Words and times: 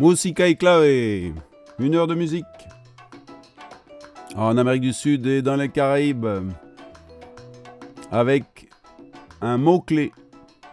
Musica 0.00 0.48
y 0.48 0.56
clave, 0.56 1.34
une 1.78 1.94
heure 1.94 2.06
de 2.06 2.14
musique. 2.14 2.44
En 4.34 4.56
Amérique 4.56 4.80
du 4.80 4.92
Sud 4.92 5.26
et 5.26 5.42
dans 5.42 5.56
les 5.56 5.68
Caraïbes, 5.68 6.26
avec 8.10 8.68
un 9.42 9.58
mot-clé, 9.58 10.12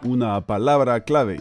una 0.04 0.40
palabra 0.40 1.00
clave. 1.00 1.36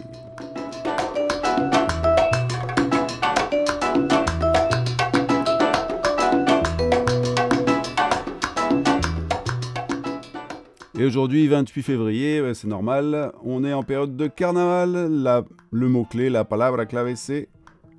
Et 11.00 11.06
aujourd'hui, 11.06 11.48
28 11.48 11.82
février, 11.82 12.54
c'est 12.54 12.68
normal, 12.68 13.32
on 13.42 13.64
est 13.64 13.72
en 13.72 13.84
période 13.84 14.18
de 14.18 14.28
carnaval. 14.28 15.46
le 15.72 15.88
mot-clé, 15.88 16.30
la 16.30 16.44
palabra 16.44 16.86
clave, 16.86 17.16
c'est 17.16 17.48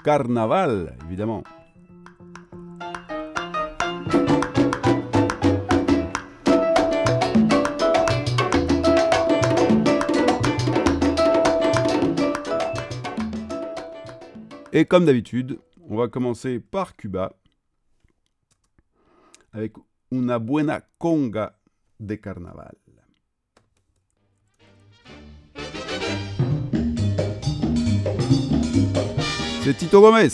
carnaval, 0.03 0.97
évidemment. 1.07 1.43
Et 14.73 14.85
comme 14.87 15.05
d'habitude, 15.05 15.59
on 15.89 15.97
va 15.97 16.09
commencer 16.09 16.61
par 16.61 16.97
Cuba 16.97 17.33
avec 19.53 19.75
una 20.13 20.39
buena 20.39 20.81
conga 20.99 21.59
de 21.99 22.15
carnaval. 22.15 22.80
C'est 29.71 29.77
Tito 29.77 30.01
Gomez. 30.01 30.29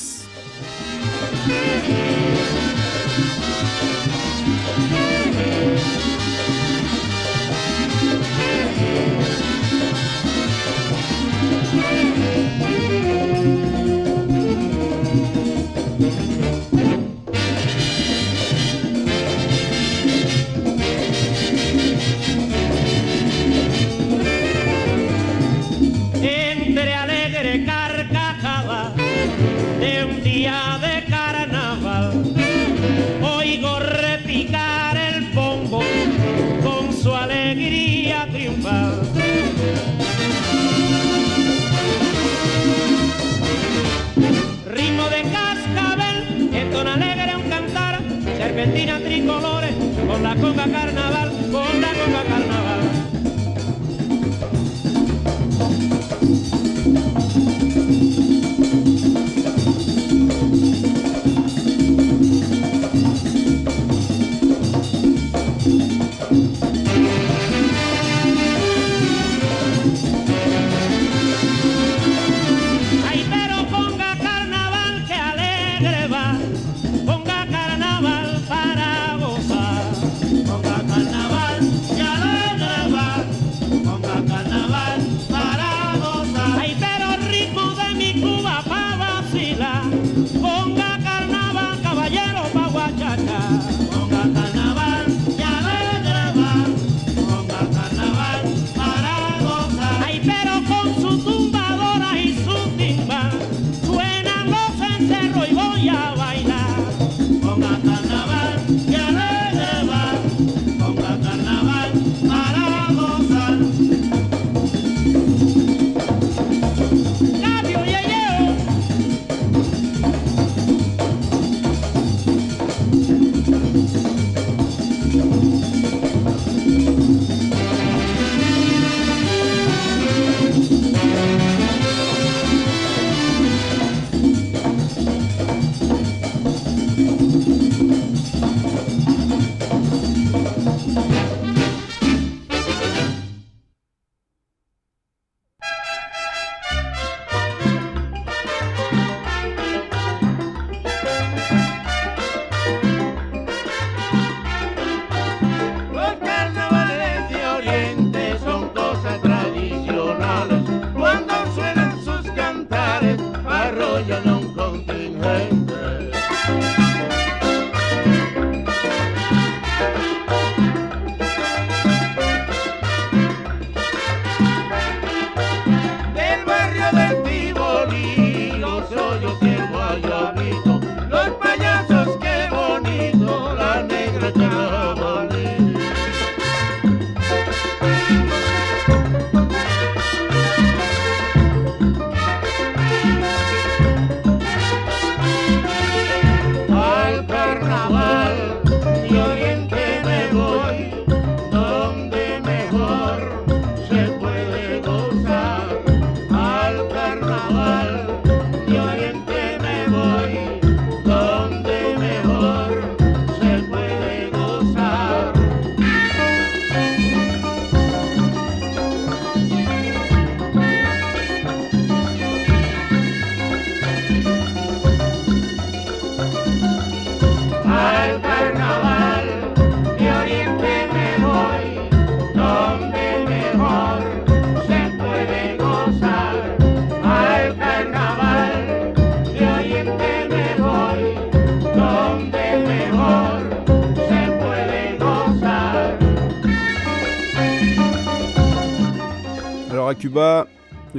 a 38.26 38.32
triunfar. 38.32 38.92
Ritmo 44.66 45.08
de 45.08 45.22
cascabel, 45.32 46.50
en 46.52 46.70
tono 46.70 46.90
alegre 46.90 47.36
un 47.36 47.48
cantar, 47.48 48.00
serpentina 48.36 48.98
tricolores, 48.98 49.74
con 50.06 50.22
la 50.22 50.34
conga 50.36 50.64
carnaval, 50.64 51.32
con 51.52 51.80
la 51.80 51.88
conga 51.88 52.24
carnaval. 52.28 52.65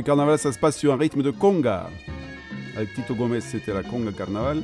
Carnaval, 0.08 0.40
ça 0.40 0.54
se 0.54 0.58
passe 0.58 0.78
sur 0.78 0.94
un 0.94 0.96
rythme 0.96 1.22
de 1.22 1.32
conga. 1.32 1.90
Avec 2.78 2.94
Tito 2.94 3.14
Gomez, 3.14 3.42
c'était 3.42 3.74
la 3.74 3.84
conga 3.84 4.14
carnaval. 4.14 4.64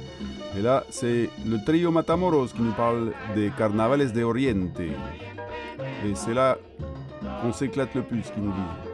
Et 0.58 0.62
là, 0.62 0.86
c'est 0.90 1.30
le 1.46 1.62
trio 1.66 1.92
Matamoros 1.92 2.48
qui 2.48 2.62
nous 2.62 2.72
parle 2.72 3.12
des 3.36 3.52
carnavales 3.58 4.10
de 4.10 4.24
Oriente. 4.24 4.80
Et 4.80 6.16
c'est 6.16 6.34
là 6.34 6.58
qu'on 7.42 7.52
s'éclate 7.52 7.94
le 7.94 8.04
plus, 8.04 8.22
qui 8.22 8.40
nous 8.40 8.54
disent. 8.54 8.94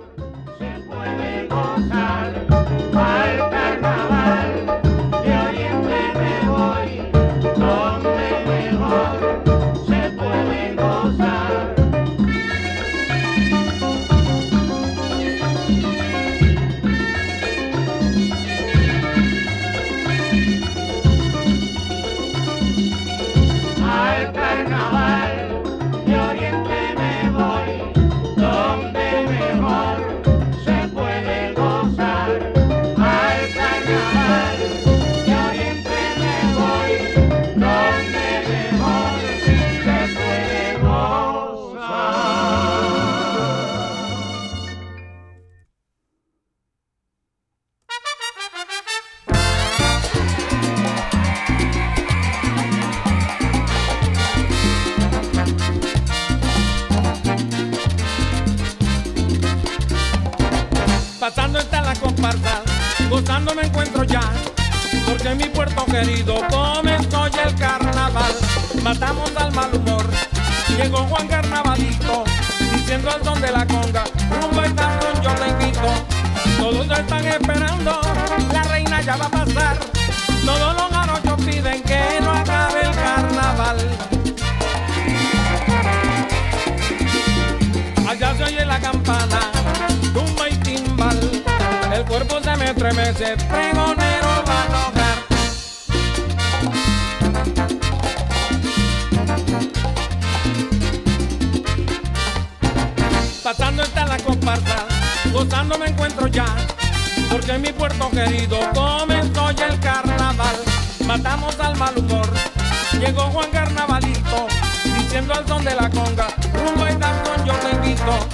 Al 115.33 115.47
son 115.47 115.63
de 115.63 115.75
la 115.75 115.89
conga, 115.89 116.27
rumbo 116.53 116.87
y 116.87 116.95
tazón 116.95 117.45
yo 117.45 117.53
te 117.53 117.71
invito. 117.71 118.27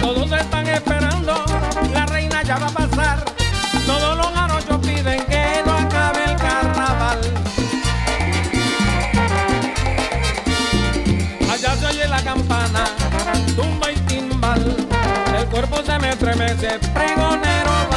Todos 0.00 0.32
están 0.32 0.66
esperando, 0.66 1.44
la 1.92 2.06
reina 2.06 2.42
ya 2.42 2.58
va 2.58 2.66
a 2.66 2.70
pasar. 2.70 3.24
Todos 3.86 4.16
los 4.16 4.34
garochos 4.34 4.78
piden 4.78 5.24
que 5.26 5.62
no 5.64 5.78
acabe 5.78 6.24
el 6.24 6.36
carnaval. 6.36 7.20
Allá 11.52 11.76
se 11.76 11.86
oye 11.86 12.08
la 12.08 12.22
campana, 12.22 12.84
tumba 13.56 13.92
y 13.92 13.96
timbal. 14.00 14.76
El 15.38 15.46
cuerpo 15.46 15.82
se 15.84 15.98
me 15.98 16.10
estremece, 16.10 16.78
pregonero 16.94 17.89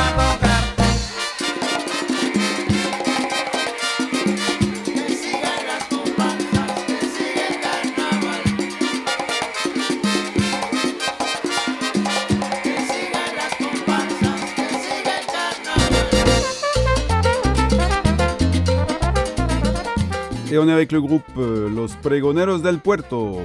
on 20.64 20.70
est 20.70 20.72
avec 20.72 20.94
le 20.94 21.02
groupe 21.02 21.24
euh, 21.38 21.70
Los 21.70 21.90
Pregoneros 22.02 22.60
del 22.60 22.80
Puerto. 22.80 23.42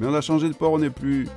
Mais 0.00 0.06
on 0.08 0.14
a 0.14 0.20
changé 0.20 0.48
de 0.48 0.54
port, 0.54 0.72
on 0.72 0.78
n'est 0.78 0.90
plus 0.90 1.28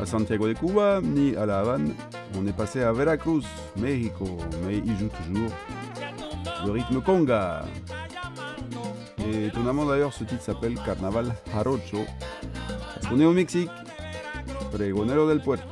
à 0.00 0.06
Santiago 0.06 0.48
de 0.48 0.54
Cuba 0.54 1.00
ni 1.02 1.36
à 1.36 1.44
La 1.44 1.60
Havane. 1.60 1.92
On 2.38 2.46
est 2.46 2.56
passé 2.56 2.80
à 2.82 2.92
Veracruz, 2.92 3.42
Mexico. 3.76 4.24
Mais 4.64 4.78
ils 4.78 4.98
jouent 4.98 5.10
toujours 5.26 5.50
le 6.64 6.72
rythme 6.72 7.02
conga. 7.02 7.62
Et 9.18 9.46
étonnamment 9.46 9.84
d'ailleurs, 9.84 10.14
ce 10.14 10.24
titre 10.24 10.42
s'appelle 10.42 10.74
Carnaval 10.84 11.34
Jarocho. 11.52 12.06
Parce 12.94 13.06
qu'on 13.06 13.20
est 13.20 13.26
au 13.26 13.32
Mexique. 13.32 13.70
Pregonero 14.72 15.28
del 15.28 15.40
Puerto. 15.40 15.68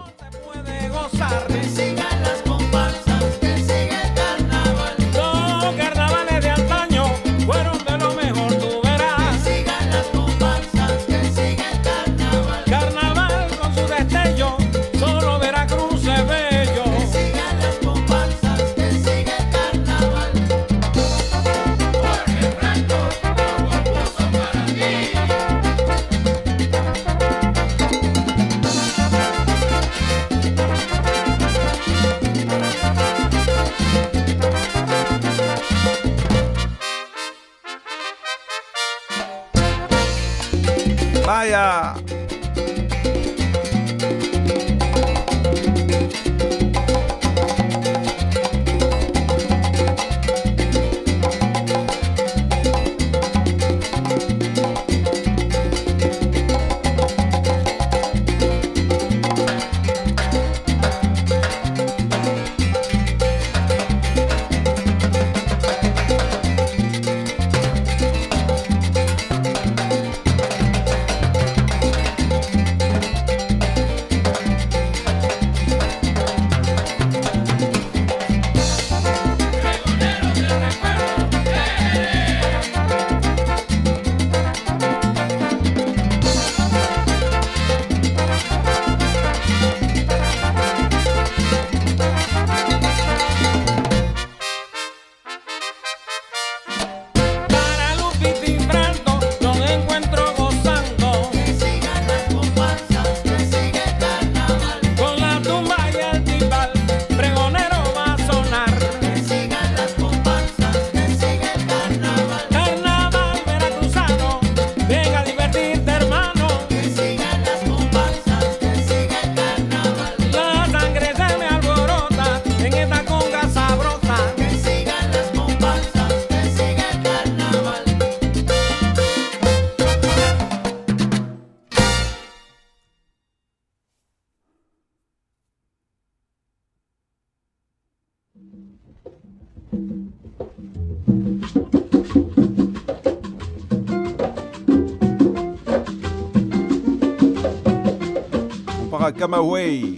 Camagüey. 149.18 149.96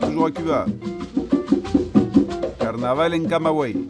Toujours 0.00 0.26
à 0.26 0.30
Cuba. 0.30 0.66
Carnaval 2.58 3.14
en 3.14 3.28
Camagüey. 3.28 3.81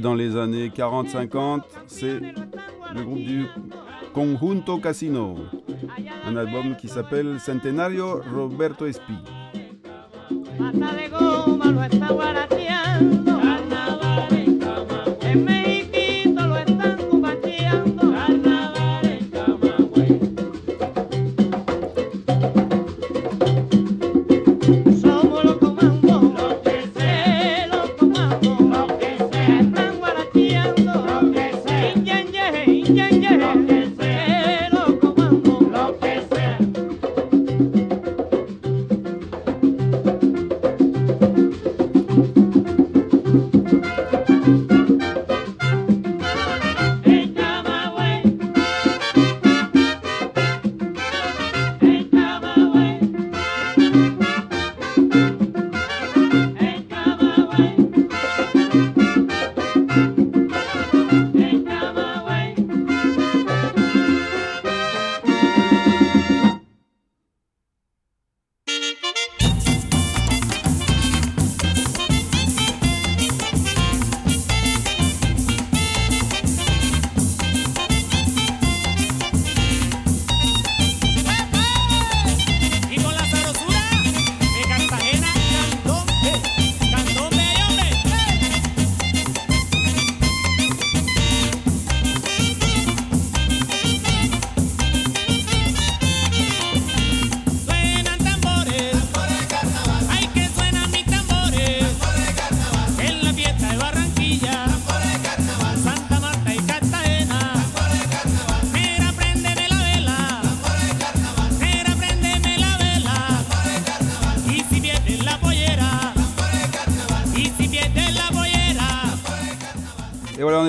Dans 0.00 0.14
les 0.14 0.36
années 0.36 0.68
40-50. 0.68 1.60
C'est 1.86 2.20
le 2.94 3.02
groupe 3.02 3.22
du 3.22 3.46
Conjunto 4.12 4.78
Casino. 4.78 5.36
Un 6.26 6.36
album 6.36 6.76
qui 6.76 6.88
s'appelle 6.88 7.38
Centenario 7.40 8.20
Roberto 8.34 8.86
Espi. 8.86 9.14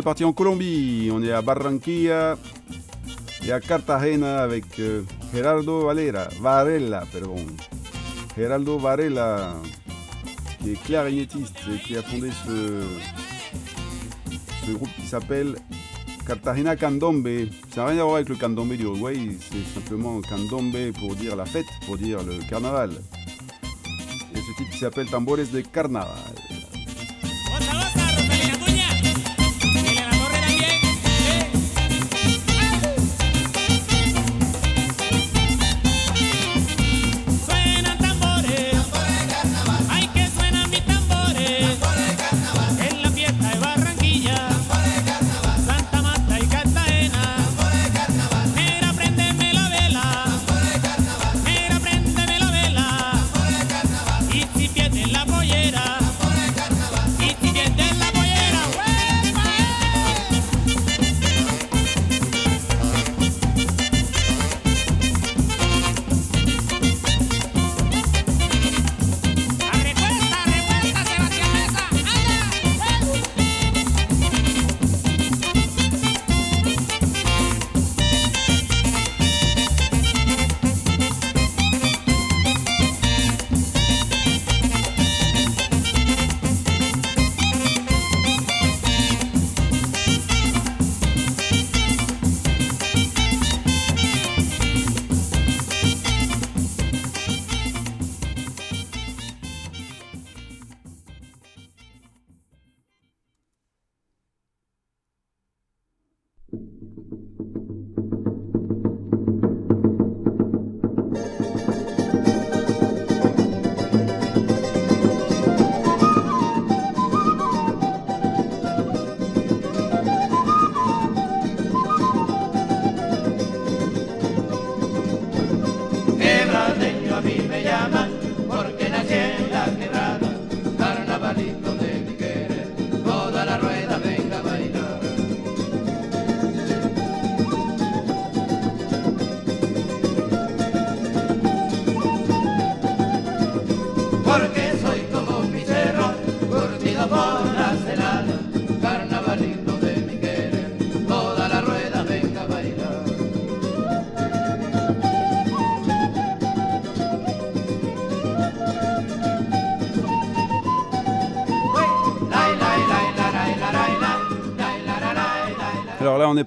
Parti 0.07 0.23
en 0.23 0.31
Colombie. 0.31 1.09
On 1.11 1.21
est 1.21 1.33
à 1.33 1.41
Barranquilla 1.41 2.37
et 3.45 3.51
à 3.51 3.59
Cartagena 3.59 4.41
avec 4.41 4.79
euh, 4.79 5.01
Gerardo 5.33 5.85
Valera, 5.85 6.29
Varela, 6.39 7.03
pardon. 7.11 7.35
Gerardo 8.37 8.77
Varela, 8.77 9.53
qui 10.61 10.71
est 10.71 10.81
clarinettiste 10.81 11.57
et 11.69 11.77
qui 11.79 11.97
a 11.97 12.03
fondé 12.03 12.29
ce, 12.45 12.83
ce 14.65 14.71
groupe 14.71 14.95
qui 14.95 15.07
s'appelle 15.07 15.57
Cartagena 16.25 16.77
Candombe. 16.77 17.27
Ça 17.75 17.81
n'a 17.81 17.87
rien 17.87 17.99
à 17.99 18.03
voir 18.05 18.15
avec 18.15 18.29
le 18.29 18.35
candombe 18.35 18.77
du 18.77 18.85
Uruguay, 18.85 19.19
c'est 19.41 19.73
simplement 19.73 20.21
candombe 20.21 20.77
pour 21.01 21.17
dire 21.17 21.35
la 21.35 21.45
fête, 21.45 21.67
pour 21.85 21.97
dire 21.97 22.19
le 22.23 22.35
carnaval. 22.49 22.91
Et 24.33 24.37
ce 24.37 24.55
type 24.55 24.71
qui 24.71 24.79
s'appelle 24.79 25.07
Tambores 25.07 25.51
de 25.51 25.59
Carnaval. 25.59 26.36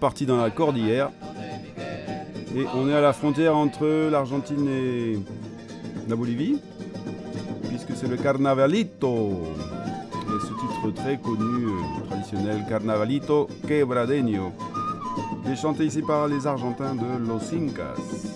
Parti 0.01 0.25
dans 0.27 0.39
la 0.39 0.51
cordillère. 0.51 1.11
Et 2.57 2.65
on 2.75 2.89
est 2.89 2.95
à 2.95 3.01
la 3.01 3.13
frontière 3.13 3.55
entre 3.57 4.09
l'Argentine 4.11 4.67
et 4.69 5.19
la 6.09 6.17
Bolivie, 6.17 6.59
puisque 7.69 7.93
c'est 7.95 8.09
le 8.09 8.17
Carnavalito. 8.17 9.43
Et 10.13 10.41
ce 10.41 10.49
titre 10.49 11.03
très 11.03 11.19
connu, 11.19 11.67
euh, 11.67 12.07
traditionnel, 12.09 12.65
Carnavalito 12.69 13.49
Quebradeño, 13.69 14.53
est 15.47 15.57
chanté 15.57 15.85
ici 15.85 16.03
par 16.03 16.27
les 16.27 16.47
Argentins 16.47 16.95
de 16.95 17.29
Los 17.29 17.55
Incas. 17.55 18.31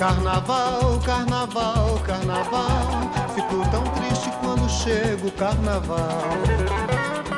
Carnaval, 0.00 0.98
carnaval, 1.04 2.00
carnaval. 2.06 3.10
Fico 3.34 3.70
tão 3.70 3.84
triste 3.84 4.30
quando 4.40 4.66
chega 4.66 5.26
o 5.26 5.30
carnaval. 5.32 6.22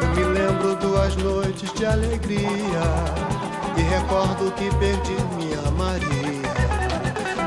Eu 0.00 0.08
me 0.10 0.38
lembro 0.38 0.76
duas 0.76 1.16
noites 1.16 1.72
de 1.72 1.84
alegria 1.84 2.46
e 3.76 3.80
recordo 3.80 4.52
que 4.52 4.72
perdi 4.76 5.16
minha 5.34 5.60
Maria. 5.72 6.52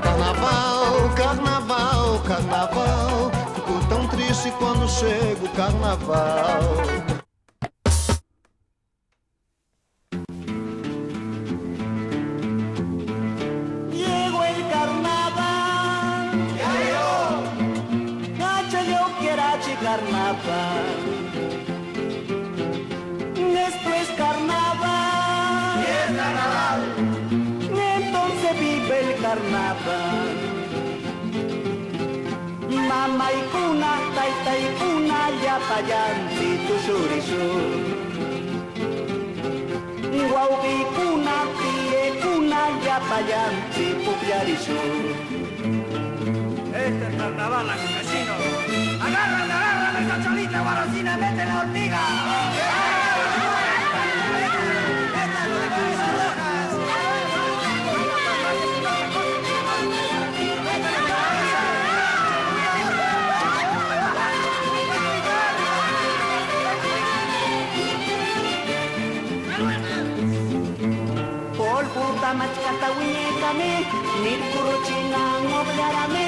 Carnaval, 0.04 1.10
carnaval, 1.15 2.19
carnaval. 2.28 3.32
Fico 3.56 3.88
tão 3.88 4.08
triste 4.10 4.51
quando 4.60 4.86
chega 4.89 5.45
o 5.45 5.49
carnaval. 5.56 7.25
yantitu 35.80 36.76
surisu 36.86 37.44
Wauki 40.36 40.78
kuna 40.96 41.38
tie 41.60 42.04
kuna 42.22 42.62
ya 42.86 42.98
payanti 43.10 43.88
Este 46.76 47.08
es 47.08 47.16
carnaval 47.16 47.70
Agárrate, 49.06 49.54
agárrate, 49.54 50.08
cacholita, 50.10 50.60
guarocina, 50.62 51.18
mete 51.18 51.46
la 51.46 51.60
hormiga. 51.60 53.05
kata 72.65 72.88
winye 72.97 73.25
kami 73.41 73.71
Nirkuru 74.23 74.75
china 74.88 75.21
ngoblarame 75.45 76.25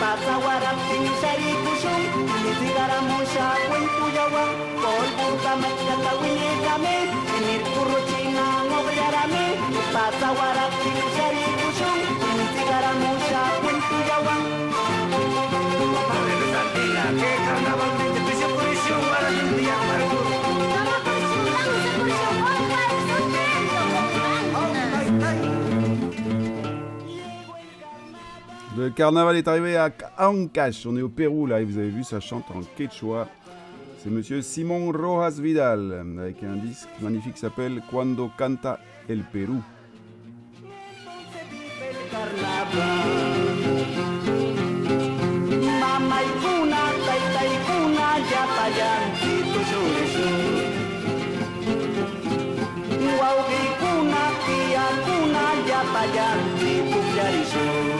Pasa 0.00 0.34
warap 0.44 0.78
tinisari 0.88 1.50
kusum 1.64 2.00
Nitigara 2.42 2.98
musha 3.08 3.46
kwentu 3.68 4.04
yawa 4.16 4.44
Kolbu 4.82 5.26
kamat 5.42 5.76
kata 5.88 6.12
winye 6.22 6.50
kami 6.64 6.96
Nirkuru 7.46 7.98
china 8.10 8.44
ngoblarame 8.70 9.44
Pasa 9.94 10.28
warap 10.38 10.72
tinisari 10.82 11.09
Le 28.80 28.88
carnaval 28.88 29.36
est 29.36 29.46
arrivé 29.46 29.76
à 29.76 29.92
Ancash. 30.18 30.86
On 30.86 30.96
est 30.96 31.02
au 31.02 31.10
Pérou 31.10 31.44
là 31.44 31.60
et 31.60 31.64
vous 31.64 31.76
avez 31.76 31.90
vu, 31.90 32.02
ça 32.02 32.18
chante 32.18 32.46
en 32.50 32.62
quechua. 32.78 33.28
C'est 34.02 34.08
monsieur 34.08 34.40
Simon 34.40 34.90
Rojas 34.90 35.38
Vidal 35.38 36.02
avec 36.18 36.42
un 36.42 36.56
disque 36.56 36.88
magnifique 37.02 37.34
qui 37.34 37.40
s'appelle 37.40 37.82
Cuando 37.90 38.30
canta 38.38 38.80
el 39.06 39.22
Perú. 39.24 39.60
Cuna, 55.20 55.50
ya 56.16 56.28
surisur. 57.44 57.99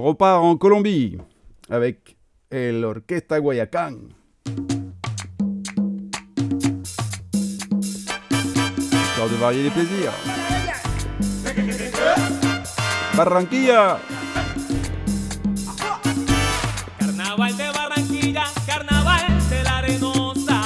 Repart 0.00 0.44
en 0.44 0.58
Colombie 0.58 1.18
avec 1.68 2.16
el 2.50 2.84
Orquesta 2.84 3.38
Guayacán. 3.38 4.14
Histoire 8.78 9.28
de 9.28 9.36
varier 9.40 9.64
les 9.64 9.70
plaisirs. 9.72 10.12
Barranquilla. 13.16 13.98
Carnaval 16.98 17.56
de 17.56 17.70
Barranquilla, 17.72 18.44
carnaval 18.66 19.50
de 19.50 19.62
la 19.64 19.78
arenosa. 19.78 20.62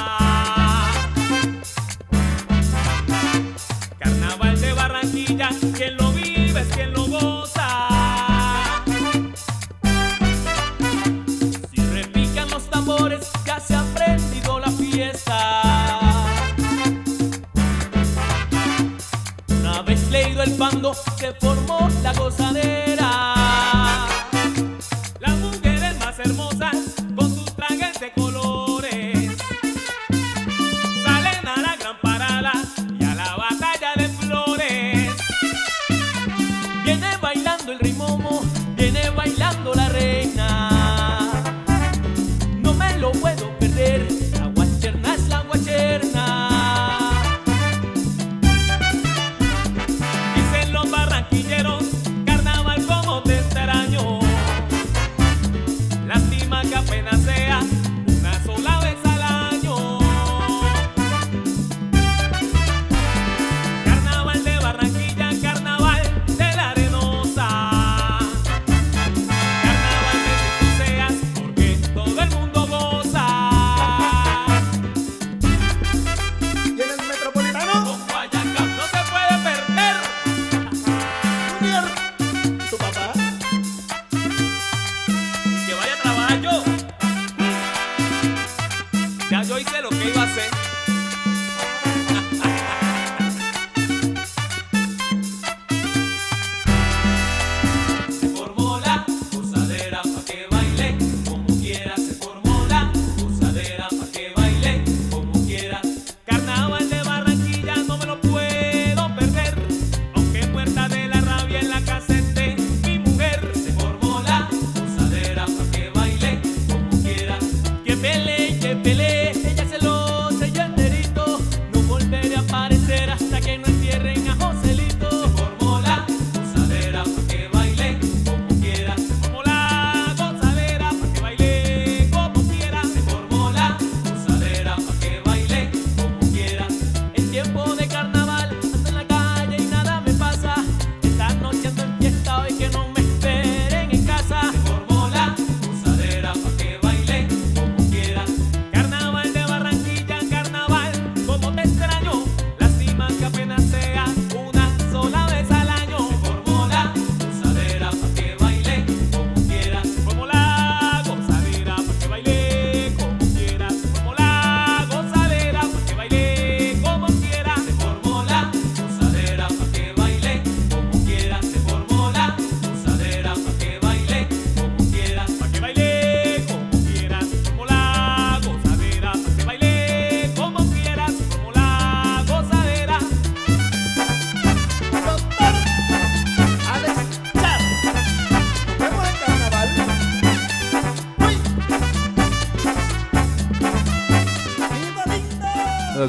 Carnaval 3.99 4.61
de 4.61 4.73
Barranquilla, 4.75 5.49
quien 5.75 5.97
lo 5.97 6.13
vive 6.13 6.63
quien 6.75 6.93
lo 6.93 7.02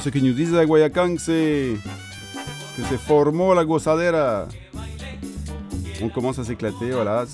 ce 0.04 0.10
qui 0.10 0.22
nous 0.22 0.34
disent 0.34 0.54
à 0.56 0.66
Guayacán, 0.66 1.18
c'est 1.18 1.76
que 2.76 2.84
se 2.84 2.98
formó 2.98 3.54
la 3.54 3.64
gozadera. 3.64 4.50
On 6.02 6.10
commence 6.10 6.40
à 6.40 6.44
s'éclater, 6.44 6.92
voilà, 6.92 7.26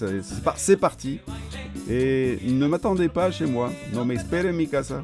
c'est 0.56 0.78
parti. 0.78 1.20
Et 1.90 2.38
ne 2.44 2.68
m'attendez 2.68 3.10
pas 3.10 3.32
chez 3.32 3.48
moi, 3.48 3.72
non 3.92 4.06
mais 4.06 4.16
espérez 4.16 4.52
mi 4.52 4.68
casa. 4.68 5.04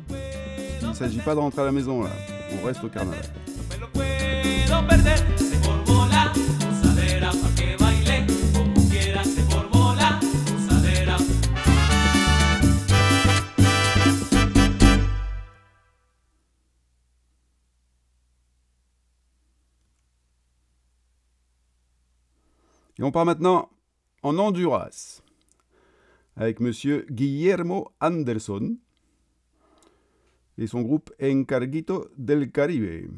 Il 0.82 0.89
ne 0.89 0.93
s'agit 0.93 1.17
pas 1.17 1.34
de 1.34 1.39
rentrer 1.39 1.63
à 1.63 1.65
la 1.65 1.71
maison 1.71 2.04
là, 2.04 2.12
on 2.54 2.65
reste 2.67 2.84
au 2.84 2.88
carnaval. 2.88 3.23
Et 22.97 23.03
on 23.03 23.12
part 23.12 23.25
maintenant 23.25 23.69
en 24.23 24.38
Honduras 24.38 25.21
avec 26.36 26.60
monsieur 26.60 27.05
Guillermo 27.10 27.91
Anderson 28.01 28.77
et 30.58 30.67
son 30.67 30.81
groupe 30.81 31.12
Encarguito 31.21 32.10
del 32.17 32.51
Caribe. 32.51 33.12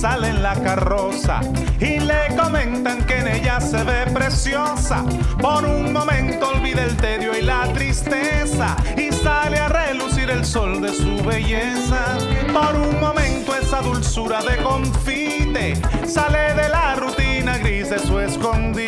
sale 0.00 0.28
en 0.28 0.42
la 0.42 0.54
carroza 0.54 1.40
y 1.78 2.00
le 2.00 2.34
comentan 2.34 3.04
que 3.04 3.18
en 3.18 3.28
ella 3.28 3.60
se 3.60 3.84
ve 3.84 4.06
preciosa. 4.14 5.04
Por 5.38 5.66
un 5.66 5.92
momento 5.92 6.48
olvida 6.48 6.84
el 6.84 6.96
tedio 6.96 7.36
y 7.36 7.42
la 7.42 7.70
tristeza 7.74 8.76
y 8.96 9.12
sale 9.12 9.58
a 9.58 9.68
relucir 9.68 10.30
el 10.30 10.46
sol 10.46 10.80
de 10.80 10.94
su 10.94 11.22
belleza. 11.22 12.16
Por 12.50 12.76
un 12.76 12.98
momento 12.98 13.54
esa 13.54 13.82
dulzura 13.82 14.40
de 14.40 14.56
confite 14.62 15.76
sale 16.06 16.54
de 16.54 16.70
la 16.70 16.94
rutina 16.94 17.58
gris 17.58 17.90
de 17.90 17.98
su 17.98 18.18
escondite. 18.20 18.80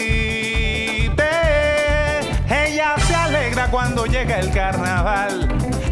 Ella 2.49 2.95
se 3.07 3.15
alegra 3.15 3.67
cuando 3.71 4.07
llega 4.07 4.41
el 4.41 4.51
carnaval. 4.51 5.47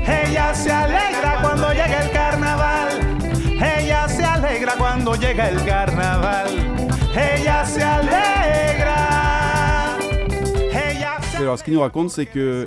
Ella 0.07 0.55
se 0.55 0.73
alegra 0.73 1.41
cuando 1.43 1.71
llega 1.73 2.05
el 2.05 2.11
carnaval. 2.11 3.20
Alegra 4.43 4.73
cuando 4.79 5.15
llega 5.17 5.51
el 5.51 5.63
carnaval. 5.65 6.47
Ella 7.15 7.63
se 7.67 7.83
alegra. 7.83 8.97
Ella 10.73 11.19
se 11.21 11.37
Alors, 11.37 11.59
ce 11.59 11.65
qu'il 11.65 11.75
nous 11.75 11.81
raconte, 11.81 12.09
c'est 12.09 12.25
que 12.25 12.67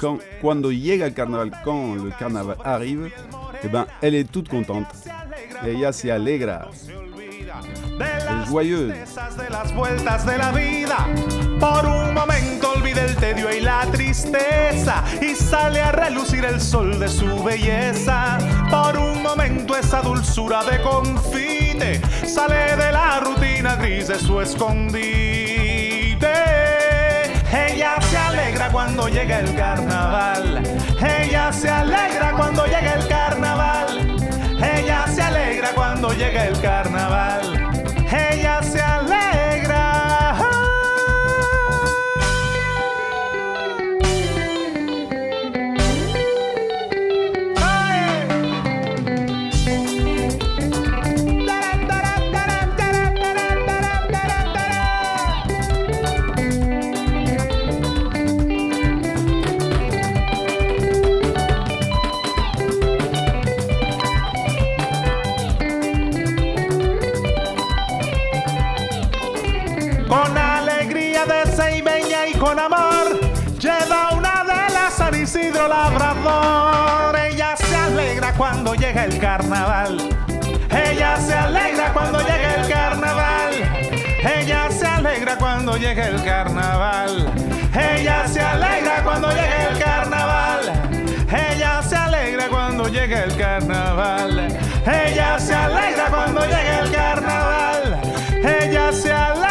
quand, 0.00 0.18
cuando 0.40 0.72
llega 0.72 1.06
el 1.06 1.14
carnaval, 1.14 1.52
quand 1.64 1.94
le 1.94 2.10
carnaval 2.18 2.56
arrive, 2.64 3.12
eh 3.62 3.68
ben, 3.68 3.86
elle 4.02 4.16
est 4.16 4.28
toute 4.28 4.48
contente. 4.48 4.88
Ella 5.64 5.92
se 5.92 6.10
alegra. 6.10 6.70
Es 7.98 8.50
joyeuse. 8.50 9.04
de 9.36 9.50
las 9.50 9.74
vueltas 9.74 10.26
de 10.26 10.36
la 10.36 10.52
vida. 10.52 11.08
Por 11.58 11.86
un 11.86 12.12
momento 12.12 12.72
olvida 12.72 13.02
el 13.02 13.16
tedio 13.16 13.50
y 13.54 13.60
la 13.60 13.86
tristeza 13.90 15.02
y 15.20 15.34
sale 15.34 15.80
a 15.80 15.92
relucir 15.92 16.44
el 16.44 16.60
sol 16.60 16.98
de 16.98 17.08
su 17.08 17.42
belleza. 17.42 18.38
Por 18.70 18.98
un 18.98 19.22
momento 19.22 19.76
esa 19.76 20.02
dulzura 20.02 20.62
de 20.64 20.82
confite 20.82 22.00
sale 22.26 22.76
de 22.76 22.92
la 22.92 23.20
rutina 23.20 23.76
gris 23.76 24.08
de 24.08 24.18
su 24.18 24.40
escondite. 24.40 24.96
Ella 27.50 27.96
se 28.02 28.18
alegra 28.18 28.70
cuando 28.70 29.08
llega 29.08 29.40
el 29.40 29.54
carnaval. 29.54 30.62
Ella 31.00 31.52
se 31.52 31.70
alegra 31.70 32.32
cuando 32.32 32.66
llega 32.66 32.94
el 32.94 33.08
carnaval. 33.08 34.16
Ella 34.58 35.06
se 35.06 35.22
alegra 35.22 35.70
cuando 35.74 36.12
llega 36.12 36.46
el 36.46 36.60
carnaval. 36.60 37.55
Hey, 38.08 38.42
ya 38.42 38.62
se 38.62 38.85
cuando 85.76 85.88
llega 85.88 86.08
el 86.08 86.24
carnaval. 86.24 87.32
Ella 87.74 88.26
se 88.26 88.40
alegra 88.40 89.02
cuando 89.04 89.28
llega 89.28 89.68
el 89.68 89.78
carnaval. 89.78 90.72
Ella 91.30 91.82
se 91.82 91.96
alegra 91.96 92.48
cuando 92.48 92.88
llega 92.88 93.24
el 93.24 93.36
carnaval. 93.36 94.58
Ella 94.86 95.38
se 95.38 95.54
alegra 95.54 96.06
cuando 96.08 96.40
llega 96.40 96.78
el 96.80 96.90
carnaval. 96.90 98.00
Ella 98.42 98.90
se 98.90 99.12
alegra. 99.12 99.45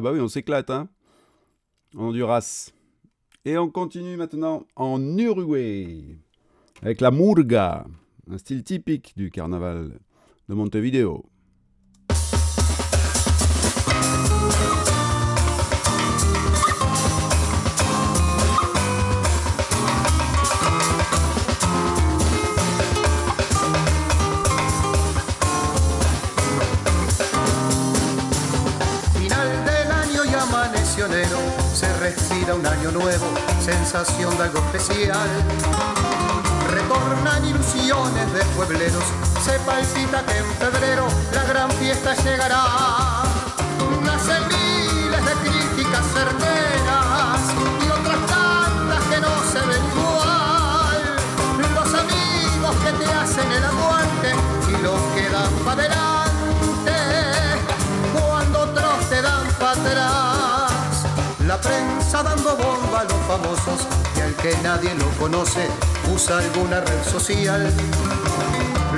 Ah 0.00 0.02
bah 0.02 0.12
oui, 0.14 0.20
on 0.20 0.28
s'éclate, 0.28 0.70
hein 0.70 0.88
En 1.94 2.04
Honduras. 2.04 2.72
Et 3.44 3.58
on 3.58 3.68
continue 3.68 4.16
maintenant 4.16 4.64
en 4.74 5.18
Uruguay, 5.18 6.16
avec 6.80 7.02
la 7.02 7.10
murga, 7.10 7.84
un 8.30 8.38
style 8.38 8.64
typique 8.64 9.12
du 9.14 9.30
carnaval 9.30 10.00
de 10.48 10.54
Montevideo. 10.54 11.26
Un 32.54 32.66
año 32.66 32.90
nuevo, 32.90 33.26
sensación 33.64 34.36
de 34.36 34.44
algo 34.44 34.58
especial. 34.58 35.28
Retornan 36.70 37.44
ilusiones 37.44 38.32
de 38.32 38.44
puebleros, 38.56 39.04
se 39.44 39.58
palpita 39.60 40.24
que 40.24 40.38
en 40.38 40.46
febrero 40.54 41.06
la 41.32 41.44
gran 41.44 41.70
fiesta 41.72 42.14
llegará. 42.14 43.19
Dando 62.12 62.54
bomba 62.54 63.00
a 63.00 63.04
los 63.04 63.12
famosos 63.26 63.86
y 64.14 64.20
al 64.20 64.34
que 64.34 64.54
nadie 64.62 64.94
lo 64.94 65.08
conoce 65.18 65.66
usa 66.12 66.38
alguna 66.38 66.80
red 66.80 67.02
social. 67.04 67.72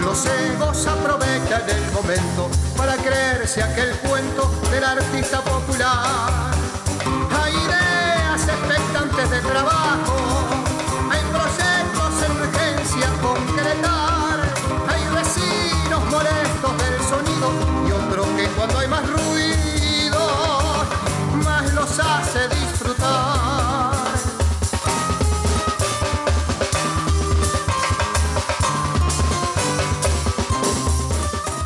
Los 0.01 0.27
egos 0.27 0.87
aprovechan 0.89 1.63
el 1.69 1.93
momento 1.93 2.51
para 2.77 2.97
creerse 2.97 3.63
aquel 3.63 3.93
cuento 3.99 4.51
del 4.73 4.83
artista 4.83 5.41
popular. 5.41 6.51
Ideas 7.49 8.49
expectantes 8.49 9.31
de 9.31 9.41
trabajo, 9.41 10.42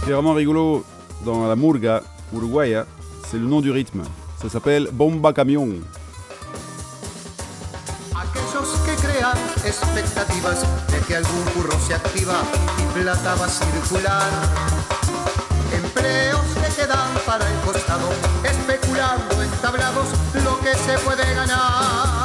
qui 0.06 0.12
est 0.12 0.14
vraiment 0.14 0.34
rigolo 0.34 0.84
dans 1.24 1.48
la 1.48 1.56
murga 1.56 2.00
uruguaya, 2.32 2.86
c'est 3.28 3.38
le 3.38 3.46
nom 3.46 3.60
du 3.60 3.72
rythme. 3.72 4.02
Ça 4.40 4.48
s'appelle 4.48 4.88
Bomba 4.92 5.32
Camion. 5.32 5.68
Expectativas 9.64 10.62
de 10.92 10.98
que 11.08 11.16
algún 11.16 11.42
curro 11.52 11.76
se 11.84 11.94
activa 11.94 12.34
y 12.78 13.00
plata 13.00 13.34
va 13.34 13.46
a 13.46 13.48
circular. 13.48 14.30
Empleos 15.72 16.46
que 16.54 16.82
quedan 16.82 17.10
para 17.26 17.44
el 17.50 17.58
costado, 17.64 18.08
especulando 18.44 19.42
en 19.42 19.50
tablados 19.60 20.06
lo 20.44 20.60
que 20.60 20.72
se 20.76 20.96
puede 21.04 21.34
ganar. 21.34 22.15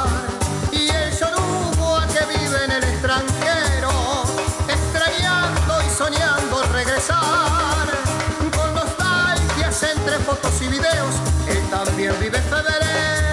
Fotos 10.22 10.62
y 10.62 10.68
videos, 10.68 11.14
él 11.48 11.62
también 11.70 12.14
vive 12.20 12.38
febrero 12.42 13.31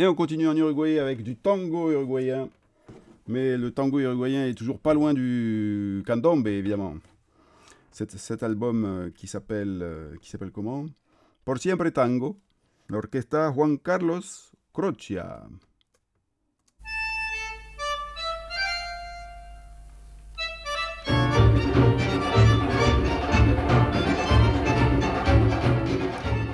Et 0.00 0.06
on 0.06 0.14
continue 0.14 0.48
en 0.48 0.56
Uruguay 0.56 0.98
avec 0.98 1.22
du 1.22 1.36
tango 1.36 1.90
uruguayen. 1.92 2.48
Mais 3.28 3.58
le 3.58 3.70
tango 3.70 4.00
uruguayen 4.00 4.46
est 4.46 4.54
toujours 4.54 4.78
pas 4.78 4.94
loin 4.94 5.12
du 5.12 6.02
candombe, 6.06 6.46
évidemment. 6.48 6.94
Cet, 7.92 8.42
album 8.42 8.86
euh, 8.86 9.10
qui 9.14 9.26
s'appelle 9.26 9.80
euh, 9.82 10.16
qui 10.22 10.30
s'appelle 10.30 10.52
comment? 10.52 10.86
Por 11.44 11.58
siempre 11.58 11.90
tango, 11.90 12.38
l'orchestra 12.88 13.52
Juan 13.52 13.76
Carlos 13.76 14.22
Croccia. 14.72 15.46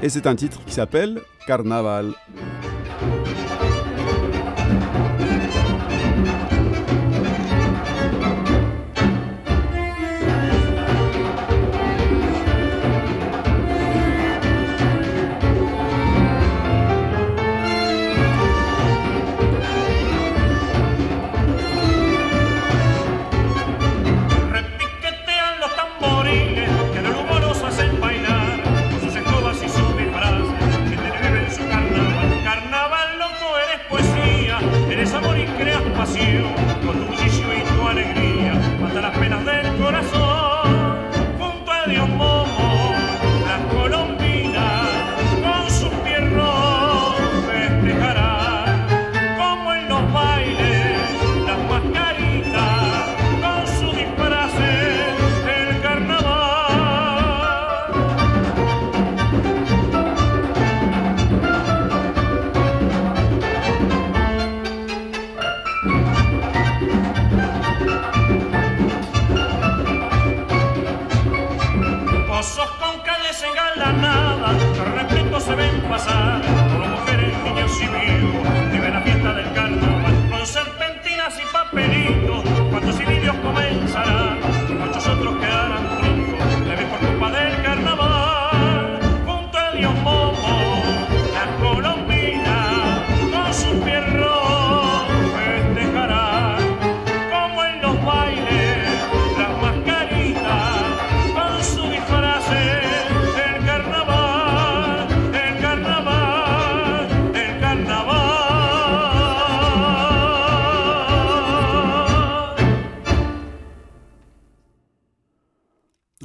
Et 0.03 0.09
c'est 0.09 0.26
un 0.26 0.34
titre 0.34 0.64
qui 0.64 0.72
s'appelle 0.72 1.20
Carnaval. 1.47 2.12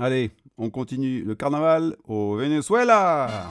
Allez, 0.04 0.32
on 0.58 0.72
continue 0.72 1.24
le 1.24 1.36
carnaval 1.36 1.96
au 2.08 2.36
Venezuela. 2.36 3.48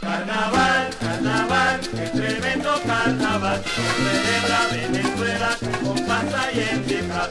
Carnaval, 0.00 0.90
carnaval, 0.98 1.80
qué 1.82 2.18
tremendo 2.18 2.70
carnaval. 2.84 3.62
Celebra 3.62 4.60
Venezuela 4.72 5.56
con 5.84 6.04
pasta 6.04 6.52
y 6.52 6.58
en 6.58 6.84
disfraz. 6.88 7.30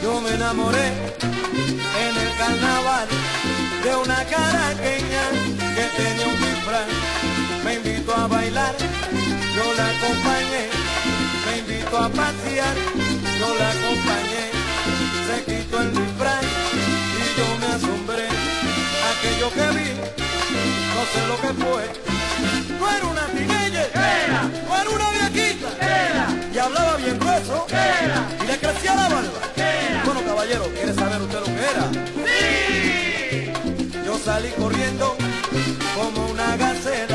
Yo 0.00 0.20
me 0.20 0.30
enamoré 0.34 0.86
en 0.86 2.16
el 2.16 2.38
carnaval 2.38 3.08
de 3.82 3.96
una 3.96 4.24
caraqueña 4.24 5.24
que 5.74 5.84
tenía 5.96 6.28
un 6.28 6.38
disfraz. 6.38 6.86
Me 7.64 7.74
invitó 7.74 8.14
a 8.14 8.28
bailar, 8.28 8.76
yo 9.56 9.74
la 9.74 9.88
acompañé. 9.88 10.87
Invitó 11.68 11.98
a 11.98 12.08
pasear, 12.08 12.74
yo 13.38 13.54
la 13.58 13.70
acompañé. 13.70 14.44
Se 15.26 15.44
quitó 15.44 15.82
el 15.82 15.92
disfraz 15.92 16.42
y 16.42 17.38
yo 17.38 17.46
me 17.60 17.66
asombré. 17.74 18.26
Aquello 19.10 19.50
que 19.52 19.66
vi, 19.76 19.90
no 20.94 21.02
sé 21.12 21.20
lo 21.28 21.36
que 21.42 21.52
fue. 21.62 21.84
No 22.78 22.90
era 22.90 23.06
una 23.06 23.26
teenager, 23.26 23.90
Era. 23.94 24.42
no 24.66 24.80
era 24.80 24.90
una 24.90 25.10
viejita, 25.10 25.68
Era. 25.80 26.26
y 26.54 26.58
hablaba 26.58 26.96
bien 26.96 27.18
grueso, 27.18 27.66
Era. 27.68 28.26
y 28.42 28.46
le 28.46 28.58
crecía 28.58 28.94
la 28.94 29.08
barba. 29.08 29.40
Era. 29.56 30.02
Bueno, 30.06 30.20
caballero, 30.24 30.64
¿quiere 30.74 30.94
saber 30.94 31.20
usted 31.20 31.38
lo 31.40 31.44
que 31.44 31.52
era? 31.52 31.90
¡Sí! 32.24 33.52
Yo 34.06 34.18
salí 34.18 34.48
corriendo 34.58 35.16
como 35.94 36.26
una 36.28 36.56
gacela. 36.56 37.07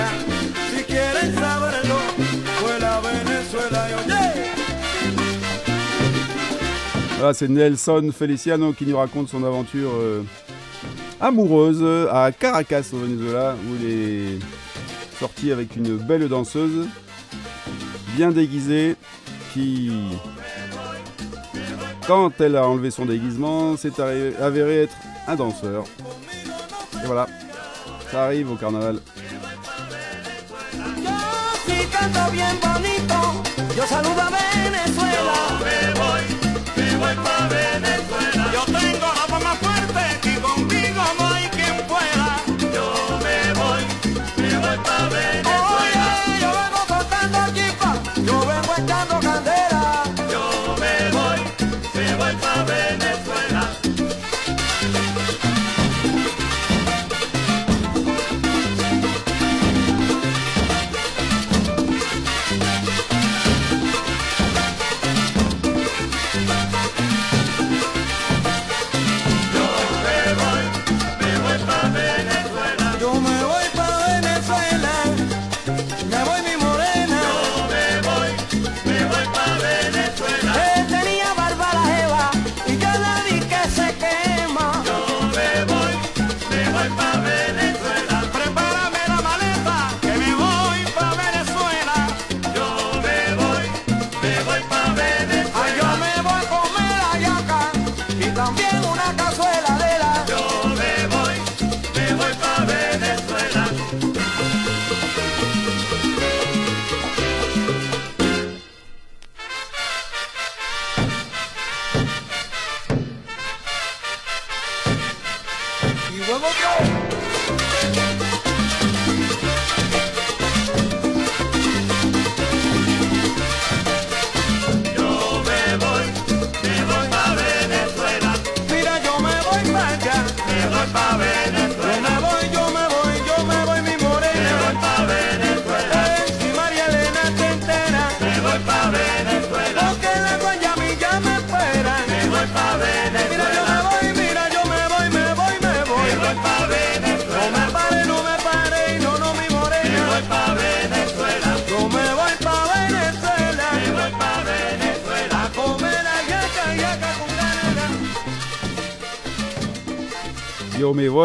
Voilà, 7.24 7.34
c'est 7.36 7.48
Nelson 7.48 8.12
Feliciano 8.14 8.74
qui 8.74 8.86
nous 8.86 8.98
raconte 8.98 9.30
son 9.30 9.46
aventure 9.46 9.92
euh, 9.94 10.24
amoureuse 11.22 11.82
à 12.12 12.34
Caracas 12.34 12.84
au 12.92 12.98
Venezuela 12.98 13.56
où 13.66 13.76
il 13.82 13.90
est 13.90 14.40
sorti 15.22 15.50
avec 15.54 15.78
une 15.78 15.96
belle 15.96 16.28
danseuse 16.28 16.86
bien 18.18 18.30
déguisée 18.32 18.98
qui 19.54 19.90
quand 22.08 22.30
elle 22.42 22.58
a 22.58 22.68
enlevé 22.68 22.92
son 22.92 23.06
déguisement 23.06 23.78
s'est 23.78 23.92
arri- 24.02 24.36
avéré 24.42 24.82
être 24.82 24.96
un 25.26 25.36
danseur. 25.38 25.86
Et 27.02 27.06
voilà, 27.06 27.28
ça 28.12 28.26
arrive 28.26 28.52
au 28.52 28.56
carnaval. 28.56 29.00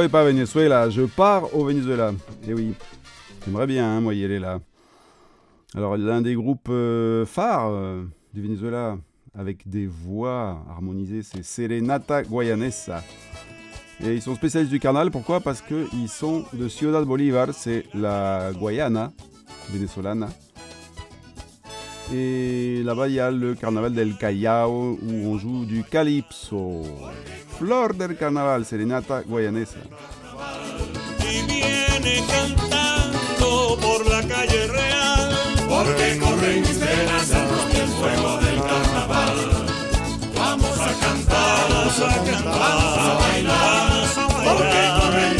Voy 0.09 0.13
pas 0.13 0.25
Venezuela, 0.25 0.89
je 0.89 1.03
pars 1.03 1.55
au 1.55 1.67
Venezuela. 1.67 2.13
Et 2.49 2.55
oui, 2.55 2.73
j'aimerais 3.45 3.67
bien, 3.67 3.85
hein, 3.85 4.01
moi, 4.01 4.15
y 4.15 4.25
aller 4.25 4.39
là. 4.39 4.59
Alors, 5.75 5.99
l'un 5.99 6.23
des 6.23 6.35
groupes 6.35 6.71
euh, 6.71 7.27
phares 7.27 7.69
euh, 7.69 8.05
du 8.33 8.41
Venezuela, 8.41 8.97
avec 9.39 9.69
des 9.69 9.87
voix 9.87 10.65
harmonisées, 10.71 11.23
c'est 11.23 11.43
Serenata 11.43 12.23
Guayanesa. 12.23 13.05
Et 14.03 14.15
ils 14.15 14.23
sont 14.23 14.35
spécialistes 14.35 14.73
du 14.73 14.81
carnaval, 14.81 15.11
pourquoi? 15.11 15.41
Parce 15.41 15.61
qu'ils 15.61 16.09
sont 16.09 16.47
de 16.55 16.69
Ciudad 16.69 17.05
Bolívar, 17.05 17.49
c'est 17.53 17.85
la 17.93 18.51
Guayana 18.59 19.13
vénézolana. 19.71 20.31
Et 22.13 22.83
là-bas, 22.85 23.09
il 23.09 23.17
le 23.17 23.55
carnaval 23.55 23.93
del 23.93 24.17
Callao 24.17 24.99
où 25.03 25.29
on 25.29 25.39
joue 25.39 25.67
du 25.67 25.85
calypso. 25.85 26.83
Flor 27.59 27.95
del 27.95 28.17
carnaval, 28.17 28.65
Serenata 28.65 29.23
Guayanesa. 29.23 29.79
y 31.21 31.43
viene 31.47 32.25
cantando 32.27 33.77
por 33.81 34.07
la 34.07 34.23
calle 34.23 34.67
real. 34.69 35.37
Porque 35.69 36.19
corren 36.19 36.61
mis 36.63 36.81
venas 36.81 37.31
y 37.73 37.77
el 37.77 37.89
fuego 37.89 38.39
del 38.39 38.63
carnaval. 38.63 39.37
Vamos 40.35 40.81
a 40.81 40.93
cantar, 41.01 41.69
vamos 41.69 42.01
a 42.01 42.25
cantar, 42.25 42.55
vamos 42.55 42.99
a 42.99 43.15
bailar. 43.19 44.09
Porque 44.45 44.81
corren 44.99 45.38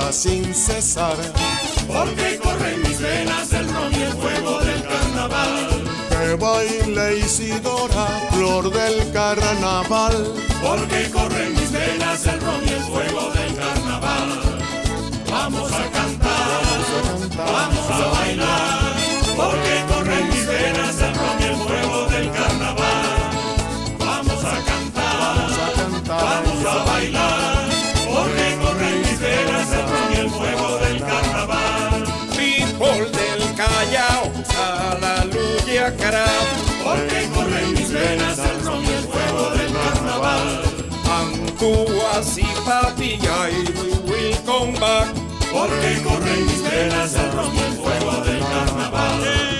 canta 0.00 0.12
sin 0.12 0.54
cesar. 0.54 1.16
Porque 1.86 2.38
corren 2.42 2.82
mis 2.82 3.00
venas 3.00 3.52
el 3.52 3.72
ron 3.72 3.92
y 3.92 4.02
el 4.02 4.12
fuego 4.12 4.60
del 4.60 4.82
carnaval. 4.82 5.84
Que 6.08 6.34
baile 6.36 7.18
Isidora, 7.18 8.06
flor 8.32 8.70
del 8.72 9.12
carnaval. 9.12 10.34
Porque 10.62 11.10
corren 11.10 11.52
mis 11.52 11.72
venas 11.72 12.26
el 12.26 12.40
ron 12.40 12.64
y 12.64 12.72
el 12.72 12.82
fuego 12.82 13.30
del 13.32 13.54
carnaval. 13.56 14.58
Vamos 15.30 15.72
a 15.72 15.90
cantar, 15.90 16.60
vamos 17.36 17.90
a 17.90 18.20
bailar. 18.20 18.94
Porque 19.36 19.84
corren 19.88 20.28
mis 20.28 20.46
venas 20.46 21.00
el 21.00 21.14
ron 21.14 21.40
y 21.40 21.44
el 21.44 21.56
fuego 21.56 22.06
del 22.06 22.30
carnaval. 22.30 23.02
Vamos 23.98 24.44
a 24.44 24.64
cantar, 24.64 26.06
vamos 26.06 26.66
a 26.66 26.84
bailar. 26.84 27.59
A 34.58 34.98
la 35.00 35.24
luya 35.24 35.96
cara. 35.96 36.24
Porque 36.82 37.28
corren 37.34 37.72
mis 37.72 37.92
venas 37.92 38.38
el 38.38 38.64
ron 38.64 38.84
y 38.84 38.88
el 38.88 39.04
fuego 39.04 39.50
del 39.50 39.72
carnaval. 39.72 40.62
Antúas 41.08 42.38
y 42.38 42.46
papilla 42.64 43.50
y 43.50 43.64
we 43.78 44.10
will 44.10 44.36
come 44.44 44.78
back. 44.78 45.08
Porque 45.52 46.02
corren 46.02 46.46
mis 46.46 46.62
venas 46.62 47.14
el 47.14 47.32
ron 47.32 47.54
y 47.54 47.58
el 47.58 47.72
fuego 47.74 48.24
del 48.24 48.40
carnaval. 48.40 49.59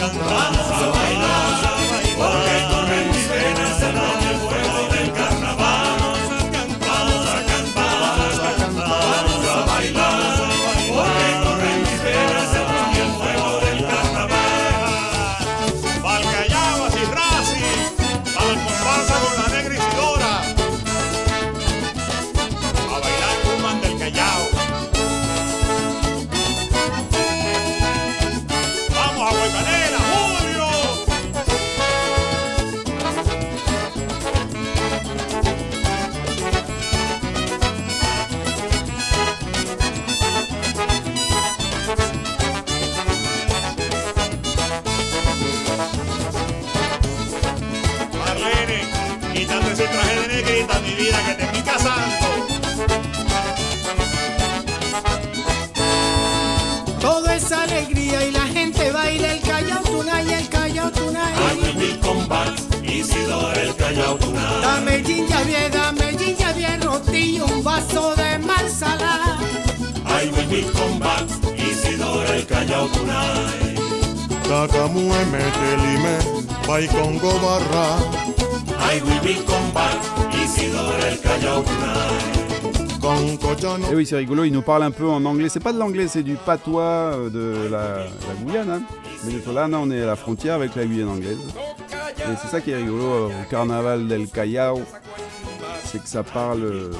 cantar, 0.00 0.54
só 0.54 0.90
bailar. 0.92 1.49
Nous 84.60 84.66
parle 84.66 84.82
un 84.82 84.90
peu 84.90 85.08
en 85.08 85.24
anglais. 85.24 85.48
C'est 85.48 85.62
pas 85.62 85.72
de 85.72 85.78
l'anglais, 85.78 86.06
c'est 86.06 86.22
du 86.22 86.34
patois 86.34 86.82
euh, 86.82 87.30
de 87.30 87.70
la, 87.70 88.04
la 88.04 88.34
Guyane. 88.44 88.70
Hein. 88.70 88.82
Venezolana, 89.24 89.78
on 89.78 89.90
est 89.90 90.02
à 90.02 90.06
la 90.06 90.16
frontière 90.16 90.54
avec 90.56 90.76
la 90.76 90.84
Guyane 90.84 91.08
anglaise. 91.08 91.38
Et 92.18 92.36
c'est 92.42 92.48
ça 92.48 92.60
qui 92.60 92.70
est 92.70 92.76
rigolo 92.76 93.04
euh, 93.04 93.28
au 93.28 93.50
carnaval 93.50 94.06
del 94.06 94.28
Callao. 94.28 94.82
C'est 95.86 96.02
que 96.02 96.08
ça 96.08 96.22
parle 96.22 96.62
euh, 96.62 96.92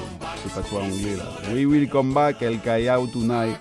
ce 0.42 0.54
patois 0.54 0.80
anglais 0.84 1.16
là. 1.18 1.24
We 1.54 1.66
will 1.66 1.86
come 1.86 2.14
back 2.14 2.40
el 2.40 2.58
Callao 2.60 3.06
tonight. 3.06 3.58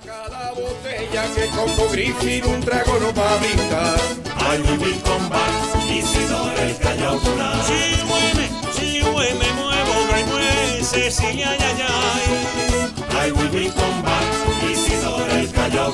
I 13.22 13.32
will 13.32 13.51
be 13.51 13.70
come 13.70 14.01
back. 14.01 14.26
Isidoro 14.72 15.26
el 15.32 15.51
Callao 15.51 15.93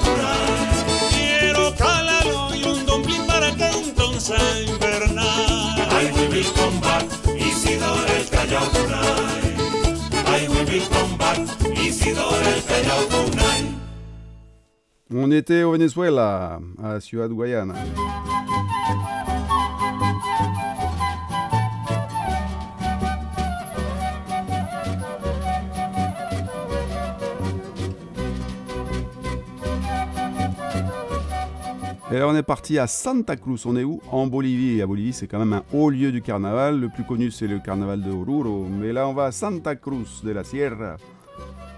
Quiero 1.11 1.73
calalo 1.75 2.55
y 2.55 2.63
un 2.63 2.85
dumpling 2.85 3.25
para 3.25 3.51
que 3.51 3.63
un. 3.63 3.95
I 5.91 6.11
will 6.13 6.29
be 6.29 6.43
come 6.55 6.79
back. 6.81 7.05
Isidoro 7.37 8.05
el 8.07 8.29
Callao 8.29 8.67
I 10.27 10.47
will 10.47 10.65
be 10.65 10.79
come 10.89 11.17
back. 11.17 11.25
On 15.17 15.31
était 15.31 15.63
au 15.63 15.71
Venezuela, 15.71 16.59
à 16.83 16.99
Ciudad 16.99 17.29
Guayana. 17.29 17.75
Et 32.15 32.19
là, 32.19 32.29
on 32.29 32.35
est 32.35 32.43
parti 32.43 32.79
à 32.79 32.87
Santa 32.87 33.35
Cruz. 33.35 33.63
On 33.65 33.75
est 33.75 33.83
où? 33.83 33.99
En 34.09 34.25
Bolivie. 34.25 34.77
Et 34.77 34.81
à 34.81 34.87
Bolivie, 34.87 35.11
c'est 35.11 35.27
quand 35.27 35.37
même 35.37 35.51
un 35.51 35.63
haut 35.73 35.89
lieu 35.89 36.13
du 36.13 36.21
carnaval. 36.21 36.79
Le 36.79 36.87
plus 36.87 37.03
connu, 37.03 37.29
c'est 37.29 37.45
le 37.45 37.59
carnaval 37.59 38.01
de 38.01 38.09
Oruro. 38.09 38.65
Mais 38.69 38.93
là, 38.93 39.05
on 39.09 39.13
va 39.13 39.25
à 39.25 39.31
Santa 39.33 39.75
Cruz 39.75 40.21
de 40.23 40.31
la 40.31 40.45
Sierra 40.45 40.95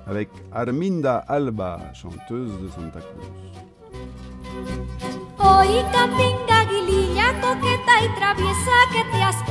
avec 0.05 0.29
Arminda 0.53 1.17
Alba, 1.27 1.79
chanteuse 1.95 2.51
de 2.61 2.67
Santa 2.67 2.99
Cruz. 2.99 3.25
Hoy 5.39 5.81
capinga, 5.91 6.65
guililla, 6.69 7.33
y 8.03 8.19
traviesa 8.19 8.77
que 8.93 9.01
te 9.11 9.23
has 9.23 9.43